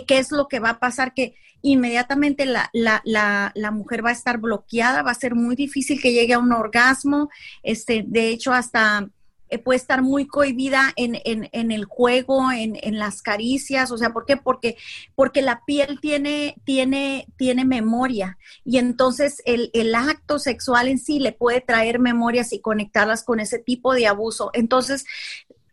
[0.06, 1.12] ¿qué es lo que va a pasar?
[1.12, 5.56] Que inmediatamente la, la, la, la, mujer va a estar bloqueada, va a ser muy
[5.56, 7.30] difícil que llegue a un orgasmo,
[7.62, 9.08] este, de hecho hasta
[9.50, 13.96] eh, puede estar muy cohibida en, en, en el juego, en, en, las caricias, o
[13.96, 14.36] sea, ¿por qué?
[14.36, 14.76] Porque,
[15.14, 21.18] porque la piel tiene, tiene, tiene memoria y entonces el, el acto sexual en sí
[21.18, 24.50] le puede traer memorias y conectarlas con ese tipo de abuso.
[24.52, 25.06] Entonces,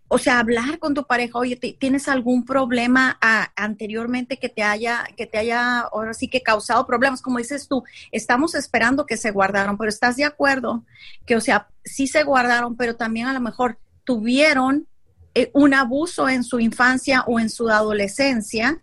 [0.08, 5.04] o sea, hablar con tu pareja, oye, ¿tienes algún problema ah, anteriormente que te haya,
[5.18, 7.22] que te haya, ahora sí que causado problemas?
[7.22, 10.84] Como dices tú, estamos esperando que se guardaron, pero ¿estás de acuerdo?
[11.26, 14.88] Que, o sea, sí se guardaron, pero también a lo mejor tuvieron
[15.34, 18.82] eh, un abuso en su infancia o en su adolescencia.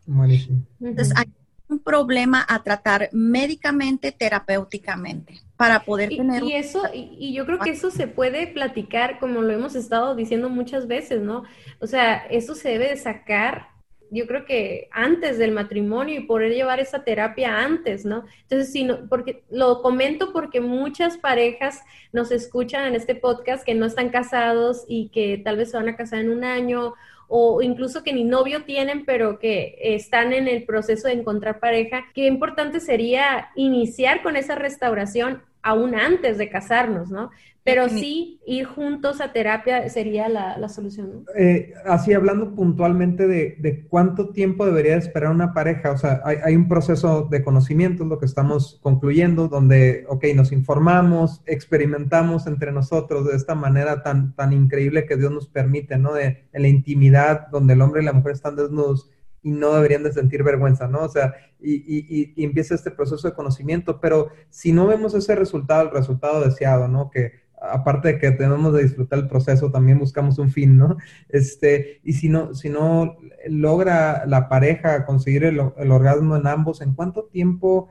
[0.81, 1.27] Entonces, hay
[1.73, 6.43] un problema a tratar médicamente, terapéuticamente para poder tener...
[6.43, 10.49] Y, eso, y, yo creo que eso se puede platicar como lo hemos estado diciendo
[10.49, 11.45] muchas veces, ¿no?
[11.81, 13.73] O sea, eso se debe de sacar
[14.15, 18.25] yo creo que antes del matrimonio y poder llevar esa terapia antes, ¿no?
[18.43, 21.83] Entonces, sí, no, porque lo comento porque muchas parejas
[22.13, 25.89] nos escuchan en este podcast que no están casados y que tal vez se van
[25.89, 26.93] a casar en un año
[27.35, 32.05] o incluso que ni novio tienen, pero que están en el proceso de encontrar pareja,
[32.15, 37.31] qué importante sería iniciar con esa restauración aún antes de casarnos, ¿no?
[37.65, 41.25] Pero sí, ir juntos a terapia sería la, solución.
[41.37, 46.67] Eh, así, hablando puntualmente de, cuánto tiempo debería esperar una pareja, o sea, hay, un
[46.67, 53.37] proceso de conocimiento, lo que estamos concluyendo, donde, ok, nos informamos, experimentamos entre nosotros de
[53.37, 56.15] esta manera tan, tan increíble que Dios nos permite, ¿no?
[56.15, 59.09] De, en la intimidad, donde el hombre y la mujer están desnudos
[59.43, 61.01] y no deberían de sentir vergüenza, ¿no?
[61.01, 65.35] O sea, y, y, y, empieza este proceso de conocimiento, pero si no vemos ese
[65.35, 67.11] resultado, el resultado deseado, ¿no?
[67.11, 70.97] Que aparte de que tenemos de disfrutar el proceso, también buscamos un fin, ¿no?
[71.29, 73.17] Este, y si no, si no
[73.49, 77.89] logra la pareja conseguir el, orgasmo en ambos, ¿en cuánto tiempo,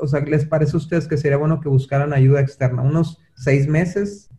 [0.00, 2.82] o sea, les parece a ustedes que sería bueno que buscaran ayuda externa?
[2.82, 4.30] ¿Unos seis meses?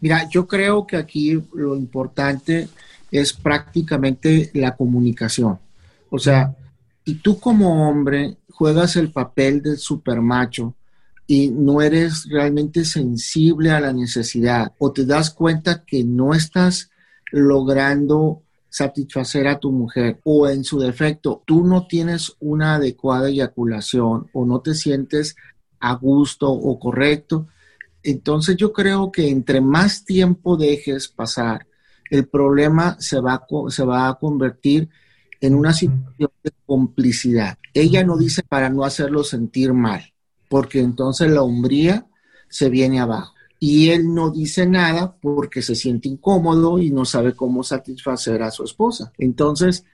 [0.00, 2.68] Mira, yo creo que aquí lo importante
[3.10, 5.58] es prácticamente la comunicación.
[6.10, 6.54] O sea,
[7.04, 10.74] si tú como hombre juegas el papel del supermacho,
[11.30, 16.90] y no eres realmente sensible a la necesidad o te das cuenta que no estás
[17.30, 24.30] logrando satisfacer a tu mujer o en su defecto tú no tienes una adecuada eyaculación
[24.32, 25.36] o no te sientes
[25.80, 27.46] a gusto o correcto,
[28.02, 31.66] entonces yo creo que entre más tiempo dejes pasar,
[32.10, 34.88] el problema se va, se va a convertir
[35.40, 37.58] en una situación de complicidad.
[37.74, 40.12] Ella no dice para no hacerlo sentir mal
[40.48, 42.06] porque entonces la hombría
[42.48, 43.34] se viene abajo.
[43.60, 48.50] Y él no dice nada porque se siente incómodo y no sabe cómo satisfacer a
[48.50, 49.12] su esposa.
[49.18, 49.84] Entonces,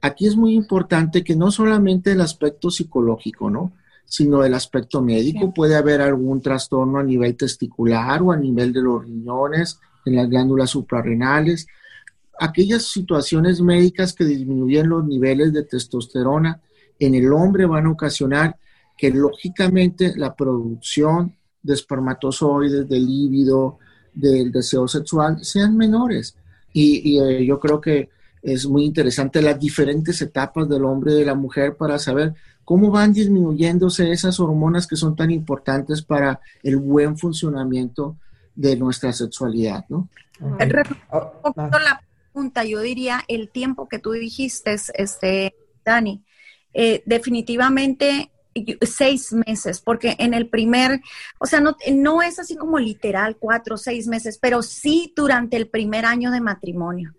[0.00, 3.72] aquí es muy importante que no solamente el aspecto psicológico, ¿no?
[4.04, 5.52] sino el aspecto médico.
[5.52, 10.28] Puede haber algún trastorno a nivel testicular o a nivel de los riñones, en las
[10.28, 11.66] glándulas suprarrenales.
[12.42, 16.60] Aquellas situaciones médicas que disminuyen los niveles de testosterona
[16.98, 18.56] en el hombre van a ocasionar
[18.98, 23.78] que lógicamente la producción de espermatozoides, del líbido,
[24.12, 26.34] del deseo sexual sean menores.
[26.72, 28.08] Y, eh, yo creo que
[28.42, 32.90] es muy interesante las diferentes etapas del hombre y de la mujer para saber cómo
[32.90, 38.16] van disminuyéndose esas hormonas que son tan importantes para el buen funcionamiento
[38.56, 40.08] de nuestra sexualidad, ¿no?
[40.40, 42.02] Oh, la
[42.32, 46.24] pregunta, yo diría el tiempo que tú dijiste, este, Dani,
[46.72, 48.30] eh, definitivamente
[48.82, 51.00] seis meses, porque en el primer,
[51.38, 55.56] o sea, no, no es así como literal cuatro o seis meses, pero sí durante
[55.56, 57.14] el primer año de matrimonio,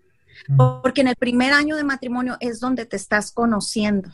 [0.82, 4.10] porque en el primer año de matrimonio es donde te estás conociendo.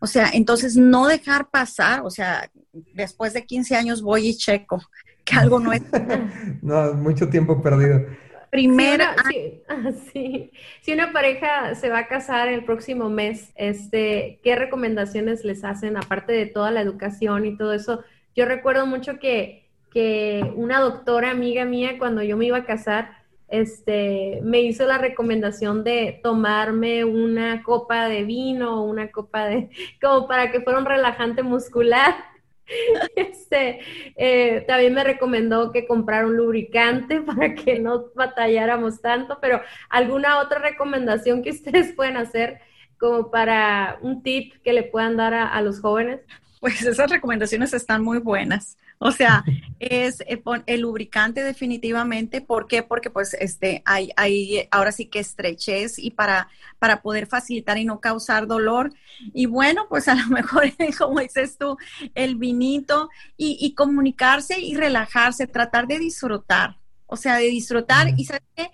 [0.00, 2.50] O sea, entonces no dejar pasar, o sea,
[2.94, 4.82] después de 15 años voy y checo
[5.24, 5.82] que algo no es.
[6.62, 8.04] no, mucho tiempo perdido
[8.54, 9.16] primera.
[9.66, 15.64] Ah, si una, pareja se va a casar el próximo mes, este, ¿qué recomendaciones les
[15.64, 18.04] hacen aparte de toda la educación y todo eso?
[18.36, 23.24] Yo recuerdo mucho que, que una doctora amiga mía cuando yo me iba a casar,
[23.48, 29.70] este, me hizo la recomendación de tomarme una copa de vino o una copa de,
[30.00, 32.14] como para que fuera un relajante muscular.
[33.16, 33.80] Este,
[34.16, 40.38] eh, también me recomendó que comprara un lubricante para que no batalláramos tanto, pero alguna
[40.38, 42.60] otra recomendación que ustedes pueden hacer
[42.98, 46.20] como para un tip que le puedan dar a los jóvenes.
[46.60, 48.78] Pues esas recomendaciones están muy buenas.
[48.98, 49.44] O sea,
[49.78, 52.40] es eh, el lubricante definitivamente.
[52.40, 52.82] ¿Por qué?
[52.82, 57.84] Porque pues este hay, hay ahora sí que estrechez y para, para poder facilitar y
[57.84, 58.92] no causar dolor.
[59.32, 61.76] Y bueno, pues a lo mejor, como dices tú,
[62.14, 66.78] el vinito y, y comunicarse y relajarse, tratar de disfrutar.
[67.06, 68.08] O sea, de disfrutar.
[68.16, 68.70] Y sabes qué?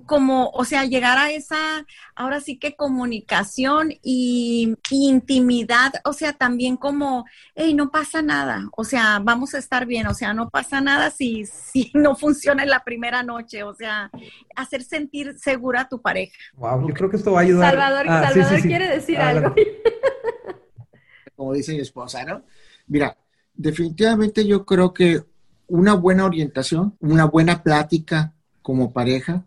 [0.00, 6.76] Como, o sea, llegar a esa, ahora sí que comunicación y, intimidad, o sea, también
[6.76, 10.80] como, hey, no pasa nada, o sea, vamos a estar bien, o sea, no pasa
[10.80, 14.10] nada si, si no funciona en la primera noche, o sea,
[14.54, 16.36] hacer sentir segura a tu pareja.
[16.54, 17.70] Wow, yo creo que esto va a ayudar.
[17.70, 19.54] Salvador, ah, Salvador quiere decir algo.
[21.36, 22.42] Como dice mi esposa, ¿no?
[22.86, 23.16] Mira,
[23.54, 25.22] definitivamente yo creo que
[25.68, 28.32] una buena orientación, una buena plática
[28.62, 29.44] como pareja,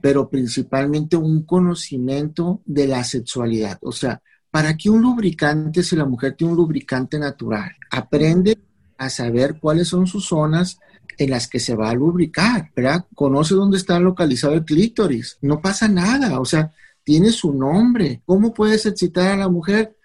[0.00, 3.78] pero principalmente un conocimiento de la sexualidad.
[3.82, 7.70] O sea, ¿para qué un lubricante si la mujer tiene un lubricante natural?
[7.90, 8.58] Aprende
[8.98, 10.78] a saber cuáles son sus zonas
[11.18, 13.06] en las que se va a lubricar, ¿verdad?
[13.14, 15.38] Conoce dónde está localizado el clítoris.
[15.42, 16.72] No pasa nada, o sea,
[17.04, 18.22] tiene su nombre.
[18.24, 19.96] ¿Cómo puedes excitar a la mujer?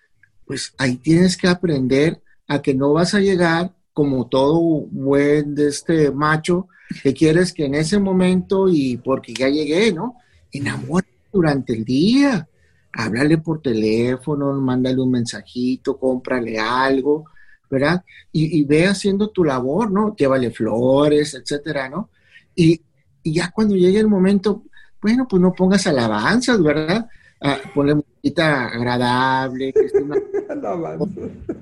[0.46, 4.60] Pues ahí tienes que aprender a que no vas a llegar como todo
[4.92, 6.68] buen de este macho
[7.02, 10.18] que quieres que en ese momento y porque ya llegué, ¿no?
[10.52, 12.46] Enamora durante el día.
[12.92, 17.24] Háblale por teléfono, mándale un mensajito, cómprale algo,
[17.72, 18.04] ¿verdad?
[18.34, 20.14] Y, ve haciendo tu labor, ¿no?
[20.14, 22.10] Llévale flores, etcétera, ¿no?
[22.54, 22.82] Y,
[23.24, 24.64] ya cuando llegue el momento,
[25.02, 27.08] bueno, pues no pongas alabanzas, ¿verdad?
[27.42, 30.18] Ah, ponle música agradable, que esté una,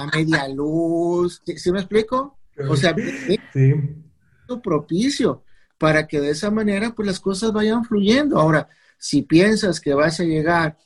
[0.00, 2.38] a media luz, ¿sí, me explico?
[2.68, 2.94] O sea,
[3.52, 3.72] sí.
[4.62, 5.44] propicio
[5.78, 8.38] para que de esa manera pues las cosas vayan fluyendo.
[8.38, 10.76] Ahora, si piensas que vas a llegar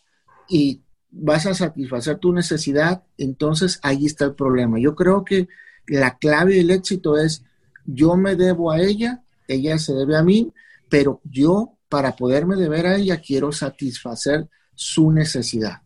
[0.49, 4.79] y vas a satisfacer tu necesidad, entonces ahí está el problema.
[4.79, 5.49] Yo creo que
[5.87, 7.45] la clave del éxito es
[7.85, 10.53] yo me debo a ella, ella se debe a mí,
[10.89, 15.83] pero yo para poderme deber a ella quiero satisfacer su necesidad.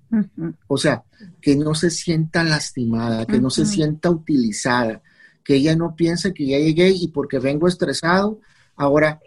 [0.66, 1.04] O sea,
[1.40, 5.02] que no se sienta lastimada, que no se sienta utilizada,
[5.44, 8.40] que ella no piense que ya llegué y porque vengo estresado,
[8.76, 9.20] ahora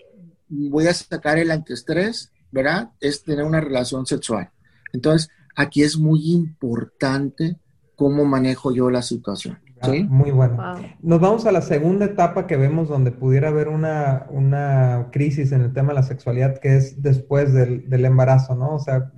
[0.50, 2.92] voy a sacar el antiestrés, ¿verdad?
[3.00, 4.50] Es tener una relación sexual.
[4.94, 7.58] Entonces, aquí es muy importante
[7.96, 9.60] cómo manejo yo la situación.
[9.84, 10.06] ¿sí?
[10.06, 10.58] Ah, muy bueno.
[11.02, 15.62] Nos vamos a la segunda etapa que vemos donde pudiera haber una, una crisis en
[15.62, 18.76] el tema de la sexualidad, que es después del, del embarazo, ¿no?
[18.76, 19.12] O sea,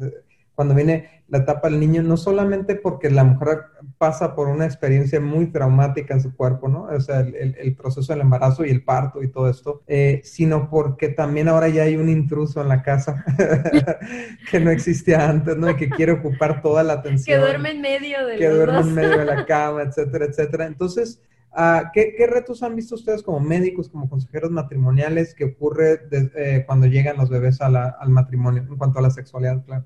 [0.55, 3.63] cuando viene la etapa del niño, no solamente porque la mujer
[3.97, 6.83] pasa por una experiencia muy traumática en su cuerpo, ¿no?
[6.83, 11.09] O sea, el, proceso del embarazo y el parto y todo esto, eh, sino porque
[11.09, 13.25] también ahora ya hay un intruso en la casa
[14.51, 15.71] que no existía antes, ¿no?
[15.71, 17.39] Y que quiere ocupar toda la atención.
[17.39, 20.67] Que duerme en medio de Que duerme en medio de la cama, etcétera, etcétera.
[20.67, 21.19] Entonces,
[21.55, 26.87] Uh, ¿qué, retos han visto ustedes como médicos, como consejeros matrimoniales que ocurre eh, cuando
[26.87, 29.85] llegan los bebés al matrimonio en cuanto a la sexualidad, claro?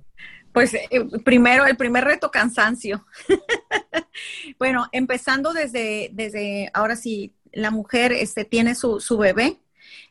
[0.57, 0.89] Pues eh,
[1.23, 3.05] primero, el primer reto, cansancio.
[4.57, 9.59] bueno, empezando desde, desde ahora sí, la mujer este, tiene su, su bebé,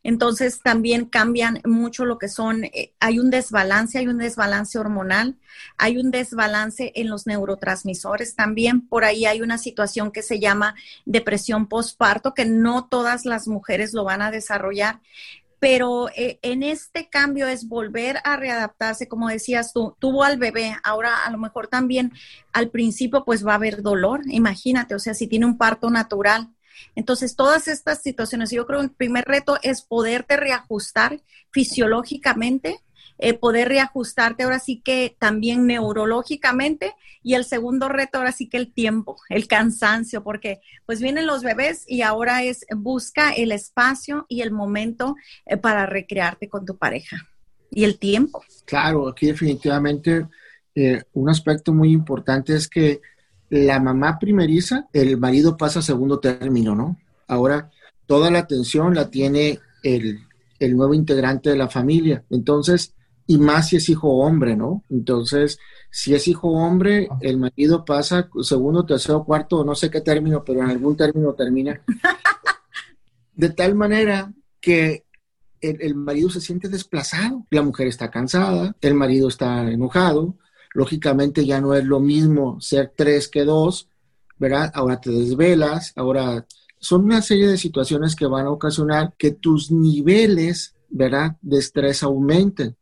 [0.05, 5.37] entonces también cambian mucho lo que son, eh, hay un desbalance, hay un desbalance hormonal,
[5.79, 8.87] hay un desbalance en los neurotransmisores también.
[8.87, 13.95] Por ahí hay una situación que se llama depresión postparto, que no todas las mujeres
[13.95, 15.01] lo van a desarrollar
[15.69, 20.77] pero eh, en este cambio es volver a readaptarse, como decías tú, tuvo al bebé,
[20.85, 22.13] ahora a lo mejor también
[22.53, 26.55] al principio pues va a haber dolor, imagínate, o sea, si tiene un parto natural.
[26.95, 32.81] Entonces, todas estas situaciones, yo creo que el primer reto es poderte reajustar fisiológicamente
[33.19, 38.57] eh, poder reajustarte ahora sí que también neurológicamente y el segundo reto ahora sí que
[38.57, 44.27] el tiempo, el cansancio, porque pues vienen los bebés y ahora es busca el espacio
[44.29, 47.29] y el momento eh, para recrearte con tu pareja
[47.71, 48.43] y el tiempo.
[48.65, 50.27] Claro, aquí definitivamente
[50.75, 53.01] eh, un aspecto muy importante es que
[53.49, 56.99] la mamá primeriza, el marido pasa a segundo término, ¿no?
[57.29, 57.71] Ahora
[58.07, 60.21] toda la atención la tiene el,
[60.59, 62.25] el nuevo integrante de la familia.
[62.31, 62.95] Entonces,
[63.27, 64.85] y más si es hijo hombre, ¿no?
[64.89, 65.59] Entonces,
[65.91, 70.61] si es hijo hombre, el marido pasa segundo, tercero, cuarto, no sé qué término, pero
[70.61, 71.81] en algún término termina.
[73.35, 75.05] De tal manera que
[75.61, 80.37] el, marido se siente desplazado, la mujer está cansada, el marido está enojado,
[80.73, 83.89] lógicamente ya no es lo mismo ser tres que dos,
[84.39, 84.71] ¿verdad?
[84.75, 86.47] Ahora te desvelas, ahora
[86.79, 91.37] son una serie de situaciones que van a ocasionar que tus niveles, ¿verdad?
[91.43, 92.77] De estrés aumenten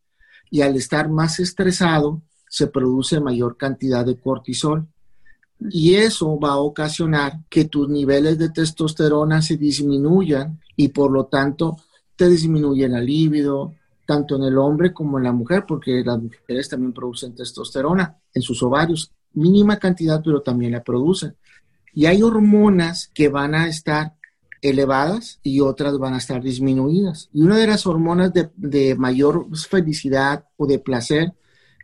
[0.55, 4.87] y al estar más estresado se produce mayor cantidad de cortisol.
[5.69, 11.27] Y eso va a ocasionar que tus niveles de testosterona se disminuyan y por lo
[11.27, 11.79] tanto
[12.15, 13.75] te disminuye la libido,
[14.07, 18.43] tanto en el hombre como en la mujer, porque las mujeres también producen testosterona en
[18.43, 21.35] sus ovarios, mínima cantidad, pero también la producen.
[21.95, 24.15] Y hay hormonas que van a estar
[24.65, 27.29] elevadas y otras van a estar disminuidas.
[27.35, 31.35] Y una de las hormonas de, mayor felicidad o de placer,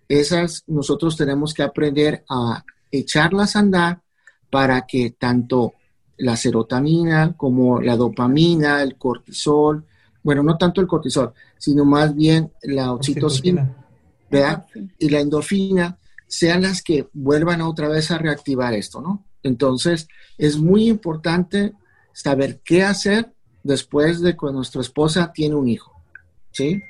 [0.09, 4.01] esas nosotros tenemos que aprender a echarlas a andar
[4.49, 5.75] para que tanto
[6.17, 9.85] la serotonina como la dopamina, el cortisol,
[10.23, 13.77] bueno, no tanto el cortisol, sino más bien la oxitocina,
[14.31, 14.65] ¿verdad?
[14.99, 19.27] Y la endorfina sean las que vuelvan otra vez a reactivar esto, ¿no?
[19.43, 21.75] Entonces, es muy importante
[22.23, 26.03] saber qué hacer después de que nuestra esposa tiene un hijo.
[26.53, 26.83] ¿Sí?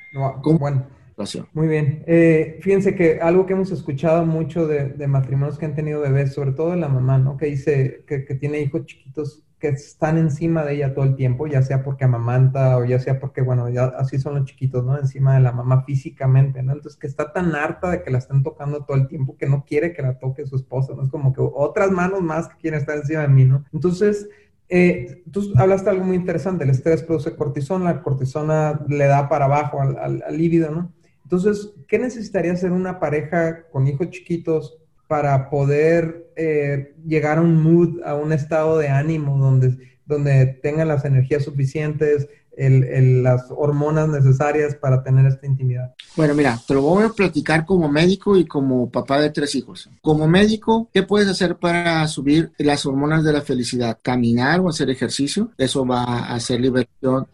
[0.59, 1.47] bueno, situación.
[1.53, 2.03] Muy bien.
[2.07, 6.53] Eh, fíjense que algo que hemos escuchado mucho de, matrimonios que han tenido bebés, sobre
[6.53, 7.37] todo de la mamá, ¿no?
[7.37, 11.47] Que dice que, que tiene hijos chiquitos que están encima de ella todo el tiempo,
[11.47, 14.99] ya sea porque amamanta o ya sea porque, bueno, ya así son los chiquitos, ¿no?
[14.99, 16.73] Encima de la mamá físicamente, ¿no?
[16.73, 19.67] Entonces que está tan harta de que la estén tocando todo el tiempo que no
[19.67, 21.03] quiere que la toque su esposa, ¿no?
[21.03, 23.67] Es como que otras manos más que quieren estar encima de mí, ¿no?
[23.75, 24.27] Entonces,
[24.71, 29.47] eh, tú hablaste algo muy interesante, el estrés produce cortisona, la cortisona le da para
[29.47, 30.93] abajo al, al, líbido, ¿no?
[31.25, 34.79] Entonces, ¿qué necesitaría ser una pareja con hijos chiquitos
[35.11, 40.87] para poder eh, llegar a un mood, a un estado de ánimo donde, donde tengan
[40.87, 45.95] las energías suficientes, las hormonas necesarias para tener esta intimidad?
[46.17, 49.89] Bueno, mira, te lo voy a platicar como médico y como papá de tres hijos.
[50.03, 53.99] Como médico, ¿qué puedes hacer para subir las hormonas de la felicidad?
[54.03, 55.53] Caminar o hacer ejercicio.
[55.57, 57.27] Eso va a hacer liberación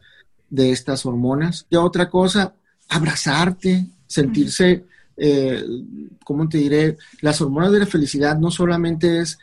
[0.48, 1.66] de estas hormonas.
[1.70, 2.54] Y otra cosa,
[2.88, 4.84] abrazarte, sentirse
[5.16, 5.64] eh,
[6.24, 6.96] ¿cómo te diré?
[7.22, 9.38] Las hormonas de la felicidad no solamente es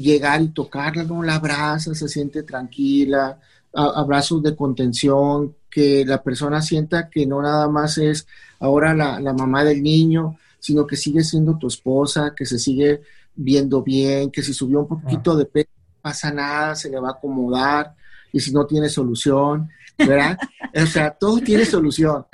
[0.00, 3.38] llegar y tocarla, no la abraza, se siente tranquila,
[3.72, 8.26] abrazos de contención, que la persona sienta que no nada más es
[8.60, 13.02] ahora la, la mamá del niño, sino que sigue siendo tu esposa, que se sigue
[13.34, 15.36] viendo bien, que si subió un poquito ah.
[15.36, 17.94] de peso, no pasa nada, se le va a acomodar,
[18.32, 19.68] y si no tiene solución,
[19.98, 20.38] ¿verdad?
[20.74, 22.26] o sea, todo tiene solución.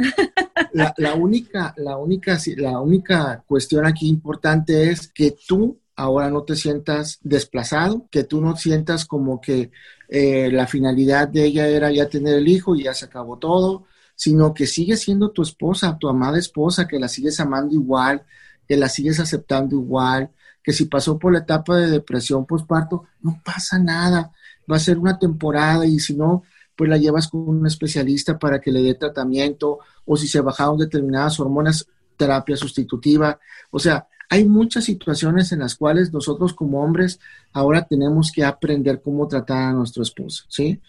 [0.73, 6.57] La, única, la, única, la única cuestión aquí importante es que tú ahora no te
[6.57, 9.71] sientas desplazado, que tú no sientas como que
[10.09, 13.85] eh, la finalidad de ella era ya tener el hijo y ya se acabó todo,
[14.15, 18.25] sino que sigue siendo tu esposa, tu amada esposa, que la sigues amando igual,
[18.67, 20.31] que la sigues aceptando igual,
[20.63, 24.33] que si pasó por la etapa de depresión postparto, no pasa nada,
[24.71, 26.45] va a ser una temporada y si no,
[26.75, 30.79] pues la llevas con un especialista para que le dé tratamiento o si se bajaron
[30.79, 31.87] determinadas hormonas,
[32.17, 33.39] terapia sustitutiva.
[33.71, 37.18] O sea, hay muchas situaciones en las cuales nosotros como hombres
[37.53, 40.81] ahora tenemos que aprender cómo tratar a nuestra esposa, ¿sí?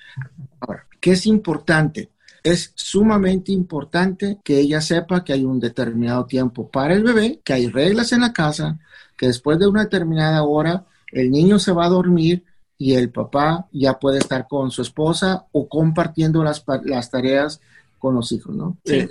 [0.59, 2.11] Ahora, ¿qué es importante?
[2.43, 7.53] Es sumamente importante que ella sepa que hay un determinado tiempo para el bebé, que
[7.53, 8.79] hay reglas en la casa,
[9.17, 12.45] que después de una determinada hora el niño se va a dormir
[12.77, 17.59] y el papá ya puede estar con su esposa o compartiendo las, las tareas
[18.01, 18.79] con los hijos, ¿no?
[18.83, 19.07] Sí, eh,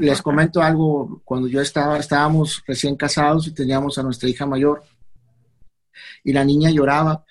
[0.00, 4.82] les comento algo, cuando yo estaba, estábamos recién casados y teníamos a nuestra hija mayor
[6.24, 7.24] y la niña lloraba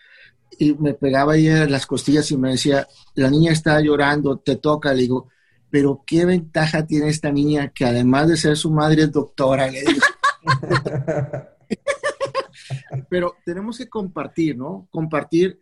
[0.57, 4.55] y me pegaba ahí en las costillas y me decía, la niña está llorando, te
[4.55, 5.27] toca, le digo,
[5.69, 9.81] pero qué ventaja tiene esta niña que además de ser su madre es doctora, le
[9.81, 9.99] digo.
[13.09, 14.87] pero tenemos que compartir, ¿no?
[14.89, 15.59] Compartir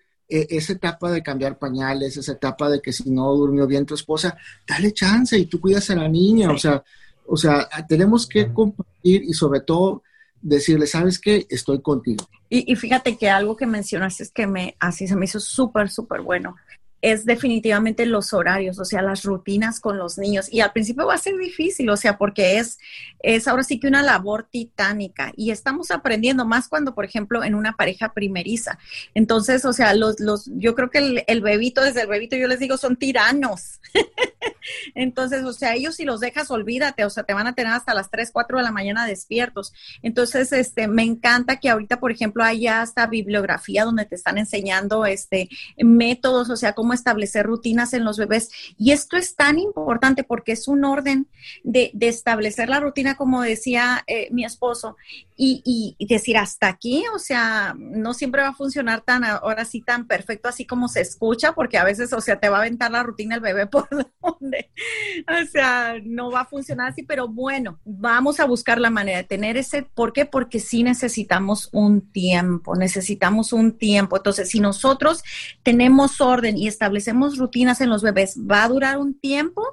[0.50, 4.38] esa etapa de cambiar pañales, esa etapa de que si no durmió bien tu esposa,
[4.68, 6.84] dale chance y tú cuidas a la niña, o sea,
[7.26, 10.04] o sea, tenemos que compartir y sobre todo
[10.42, 11.46] decirle, ¿sabes qué?
[11.50, 12.28] Estoy contigo.
[12.50, 15.90] Y, y fíjate que algo que mencionaste es que me, así se me hizo súper,
[15.90, 16.56] súper bueno
[17.04, 20.48] es definitivamente los horarios, o sea, las rutinas con los niños.
[20.50, 22.80] Y al principio va a ser difícil, o sea, porque es,
[23.20, 27.56] es ahora sí que una labor titánica y estamos aprendiendo más cuando, por ejemplo, en
[27.56, 28.80] una pareja primeriza.
[29.14, 32.48] Entonces, o sea, los, los, yo creo que el, el bebito, desde el bebito, yo
[32.48, 33.82] les digo, son tiranos.
[34.96, 37.94] Entonces, o sea, ellos si los dejas, olvídate, o sea, te van a tener hasta
[37.94, 39.74] las 3, 4 de la mañana despiertos.
[40.02, 45.06] Entonces, este, me encanta que ahorita, por ejemplo, haya hasta bibliografía donde te están enseñando,
[45.06, 48.52] este, métodos, o sea, cómo establecer rutinas en los bebés.
[48.78, 51.28] Y esto es tan importante porque es un orden
[51.64, 54.98] de, establecer la rutina, como decía eh, mi esposo,
[55.36, 60.06] y, decir hasta aquí, o sea, no siempre va a funcionar tan, ahora sí, tan
[60.06, 63.04] perfecto así como se escucha, porque a veces, o sea, te va a aventar la
[63.04, 63.88] rutina el bebé por
[64.42, 69.24] o sea, no va a funcionar así, pero bueno, vamos a buscar la manera de
[69.24, 70.26] tener ese, ¿por qué?
[70.26, 74.18] Porque sí necesitamos un tiempo, necesitamos un tiempo.
[74.18, 75.24] Entonces, si nosotros
[75.64, 79.64] tenemos orden y establecemos rutinas en los bebés, va a durar un tiempo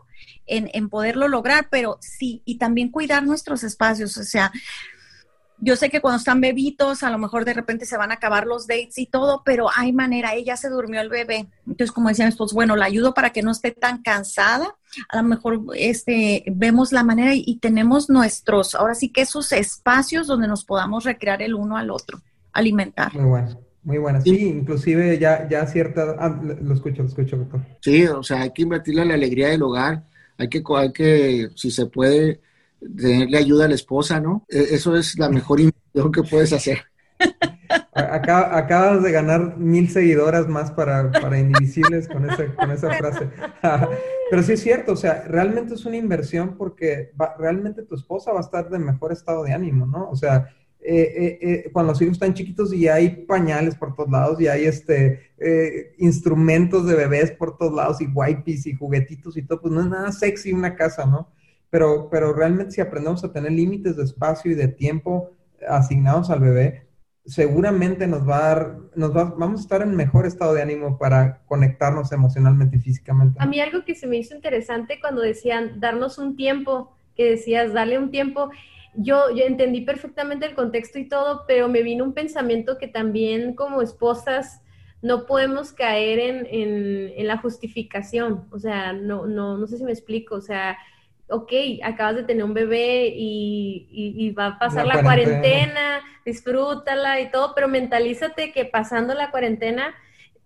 [0.47, 4.53] en, en poderlo lograr, pero sí, y también cuidar nuestros espacios, o sea,
[5.61, 8.47] yo sé que cuando están bebitos, a lo mejor de repente se van a acabar
[8.47, 11.47] los dates y todo, pero hay manera, ella se durmió el bebé.
[11.67, 14.77] Entonces, como decían pues bueno, la ayudo para que no esté tan cansada.
[15.09, 20.27] A lo mejor este, vemos la manera y, tenemos nuestros, ahora sí que esos espacios
[20.27, 22.21] donde nos podamos recrear el uno al otro,
[22.53, 23.15] alimentar.
[23.15, 23.61] Muy bueno.
[23.83, 27.63] Muy buena, sí, inclusive ya, ya cierta, ah, lo escucho, lo escucho, doctor.
[27.81, 30.05] Sí, o sea, hay que invertirle la alegría del hogar,
[30.37, 32.43] hay que, hay que, si se puede,
[32.81, 34.45] tenerle ayuda a la esposa, ¿no?
[34.49, 36.79] E, eso es la mejor inversión que puedes hacer.
[37.95, 42.27] acabas de ganar mil seguidoras más para, para Indivisibles con,
[42.57, 43.29] con esa frase.
[44.31, 48.39] Pero sí es cierto, o sea, realmente es una inversión porque realmente tu esposa va
[48.39, 50.09] a estar de mejor estado de ánimo, ¿no?
[50.09, 50.49] O sea,
[50.83, 54.49] eh, eh, eh, cuando los hijos están chiquitos y hay pañales por todos lados y
[54.49, 55.31] hay este
[55.99, 59.87] instrumentos de bebés por todos lados y wipes y juguetitos y todo, pues no es
[59.89, 61.29] nada sexy una casa, ¿no?
[61.71, 65.31] Pero, pero realmente si aprendemos a tener límites de espacio y de tiempo
[65.69, 66.91] asignados al bebé,
[67.25, 70.99] seguramente nos va a dar, nos va, vamos a estar en mejor estado de ánimo
[70.99, 73.39] para conectarnos emocionalmente y físicamente.
[73.41, 77.73] A mí algo que se me hizo interesante cuando decían darnos un tiempo, que decías
[77.73, 78.51] darle un tiempo,
[78.95, 83.55] yo, yo entendí perfectamente el contexto y todo, pero me vino un pensamiento que también
[83.55, 84.63] como esposas
[85.03, 89.85] no podemos caer en, en, en la justificación, o sea, no, no, no sé si
[89.85, 90.77] me explico, o sea,
[91.31, 91.53] ok,
[91.83, 96.01] acabas de tener un bebé y, va a pasar la, cuarentena.
[96.25, 99.95] disfrútala y todo, pero mentalízate que pasando la cuarentena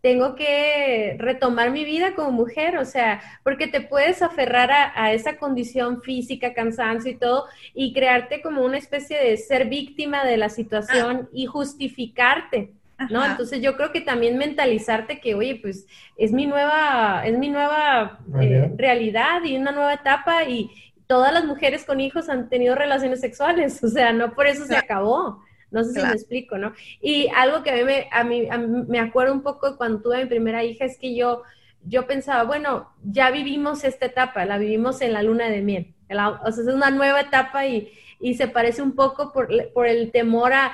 [0.05, 5.39] tengo que retomar mi vida como mujer, o sea, porque te puedes aferrar a, esa
[5.39, 10.51] condición física, cansancio y todo, y crearte como una especie de ser víctima de la
[10.51, 11.29] situación ah.
[11.33, 12.75] y justificarte.
[13.11, 13.25] ¿No?
[13.25, 15.87] Entonces yo creo que también mentalizarte que, oye, pues
[16.17, 20.71] es mi nueva, es mi nueva eh, realidad y una nueva etapa y
[21.07, 24.77] todas las mujeres con hijos han tenido relaciones sexuales, o sea, no por eso se
[24.77, 25.43] acabó.
[25.71, 26.73] No sé si me explico, ¿no?
[27.01, 30.27] Y algo que a mí, me, a mí, me acuerdo un poco cuando tuve mi
[30.27, 31.43] primera hija es que yo,
[31.83, 35.95] yo pensaba, bueno, ya vivimos esta etapa, la vivimos en la luna de miel.
[36.11, 37.91] o sea, es una nueva etapa y,
[38.21, 40.73] y se parece un poco por, por el temor a,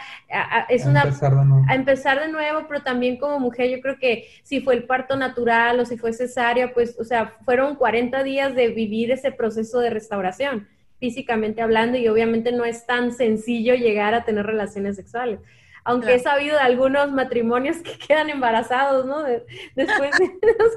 [0.68, 1.34] es una, empezar
[1.68, 5.16] a empezar de nuevo, pero también como mujer yo creo que si fue el parto
[5.16, 9.80] natural o si fue cesárea, pues, o sea, fueron 40 días de vivir ese proceso
[9.80, 10.68] de restauración,
[10.98, 15.40] físicamente hablando, y obviamente no es tan sencillo llegar a tener relaciones sexuales
[15.82, 19.22] aunque he sabido de algunos matrimonios que quedan embarazados, ¿no?
[19.22, 20.76] después de los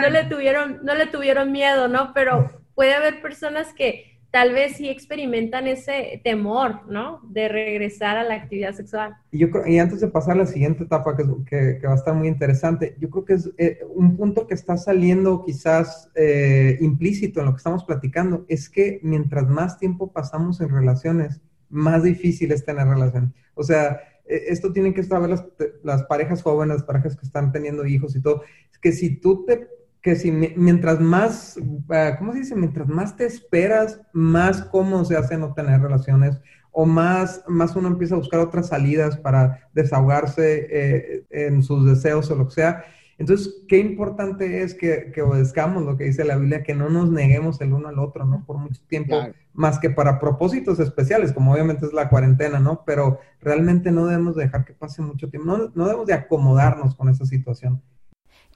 [0.00, 2.12] no le tuvieron, no le tuvieron miedo, ¿no?
[2.14, 7.20] Pero puede haber personas que tal vez sí experimentan ese temor, ¿no?
[7.30, 9.16] De regresar a la actividad sexual.
[9.32, 12.28] Yo y antes de pasar a la siguiente etapa, que, que, va a estar muy
[12.28, 17.46] interesante, yo creo que es eh, un punto que está saliendo quizás eh, implícito en
[17.46, 22.64] lo que estamos platicando, es que mientras más tiempo pasamos en relaciones, más difícil es
[22.64, 23.30] tener relaciones.
[23.54, 25.44] O sea, e, esto tienen que saber las,
[25.82, 29.44] las parejas jóvenes, las parejas que están teniendo hijos y todo, es que si tú
[29.44, 29.75] te
[30.06, 32.54] que si mientras más, ah, ¿cómo se dice?
[32.54, 36.40] Mientras más te esperas, más cómodo se hace no tener relaciones
[36.70, 42.30] o más, más uno empieza a buscar otras salidas para desahogarse eh, en sus deseos
[42.30, 42.84] o lo que sea.
[43.18, 47.10] Entonces, qué importante es que, que, obedezcamos lo que dice la Biblia, que no nos
[47.10, 48.44] neguemos el uno al otro, ¿no?
[48.46, 49.16] Por mucho tiempo,
[49.54, 52.84] más que para propósitos especiales, como obviamente es la cuarentena, ¿no?
[52.86, 57.08] Pero realmente no debemos dejar que pase mucho tiempo, no, no debemos de acomodarnos con
[57.08, 57.82] esa situación.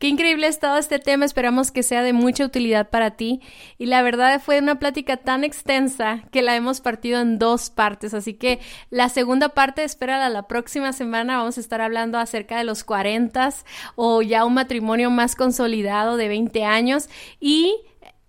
[0.00, 3.42] Qué increíble es todo este tema, esperamos que sea de mucha utilidad para ti.
[3.76, 8.14] Y la verdad fue una plática tan extensa que la hemos partido en dos partes,
[8.14, 12.64] así que la segunda parte espérala la próxima semana, vamos a estar hablando acerca de
[12.64, 13.50] los 40
[13.94, 17.76] o ya un matrimonio más consolidado de 20 años y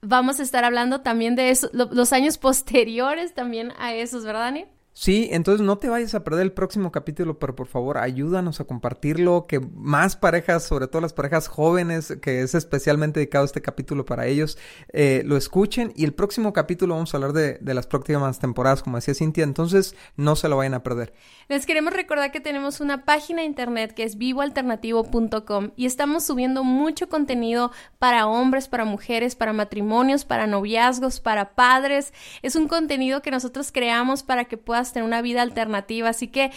[0.02, 4.66] vamos a estar hablando también de eso, los años posteriores también a esos, ¿verdad, Dani?
[4.94, 8.66] Sí, entonces no te vayas a perder el próximo capítulo, pero por favor ayúdanos a
[8.66, 14.06] compartirlo, que más parejas, sobre todo las parejas jóvenes, que es especialmente dedicado este capítulo
[14.06, 14.58] para ellos,
[14.92, 15.94] eh, lo escuchen.
[15.96, 19.46] Y el próximo capítulo vamos a hablar de, de las próximas temporadas, como decía Cintia,
[19.46, 21.14] entonces no se lo vayan a perder.
[21.48, 26.66] Les queremos recordar que tenemos una página de internet que es vivoalternativo.com y estamos subiendo
[26.66, 32.14] mucho contenido para hombres, para mujeres, para matrimonios, para noviazgos, para padres.
[32.42, 36.10] Es un contenido que nosotros creamos para que puedas tener una vida alternativa.
[36.10, 36.52] Así que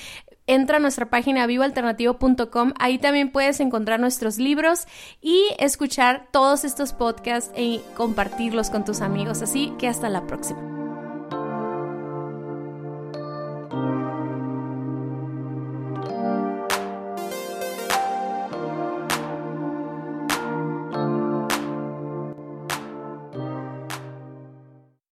[0.47, 2.73] entra a nuestra página vivoalternativo.com.
[2.79, 4.87] Ahí también puedes encontrar nuestros libros
[5.21, 9.43] y escuchar todos estos podcasts y compartirlos con tus amigos.
[9.43, 10.84] Así que hasta la próxima.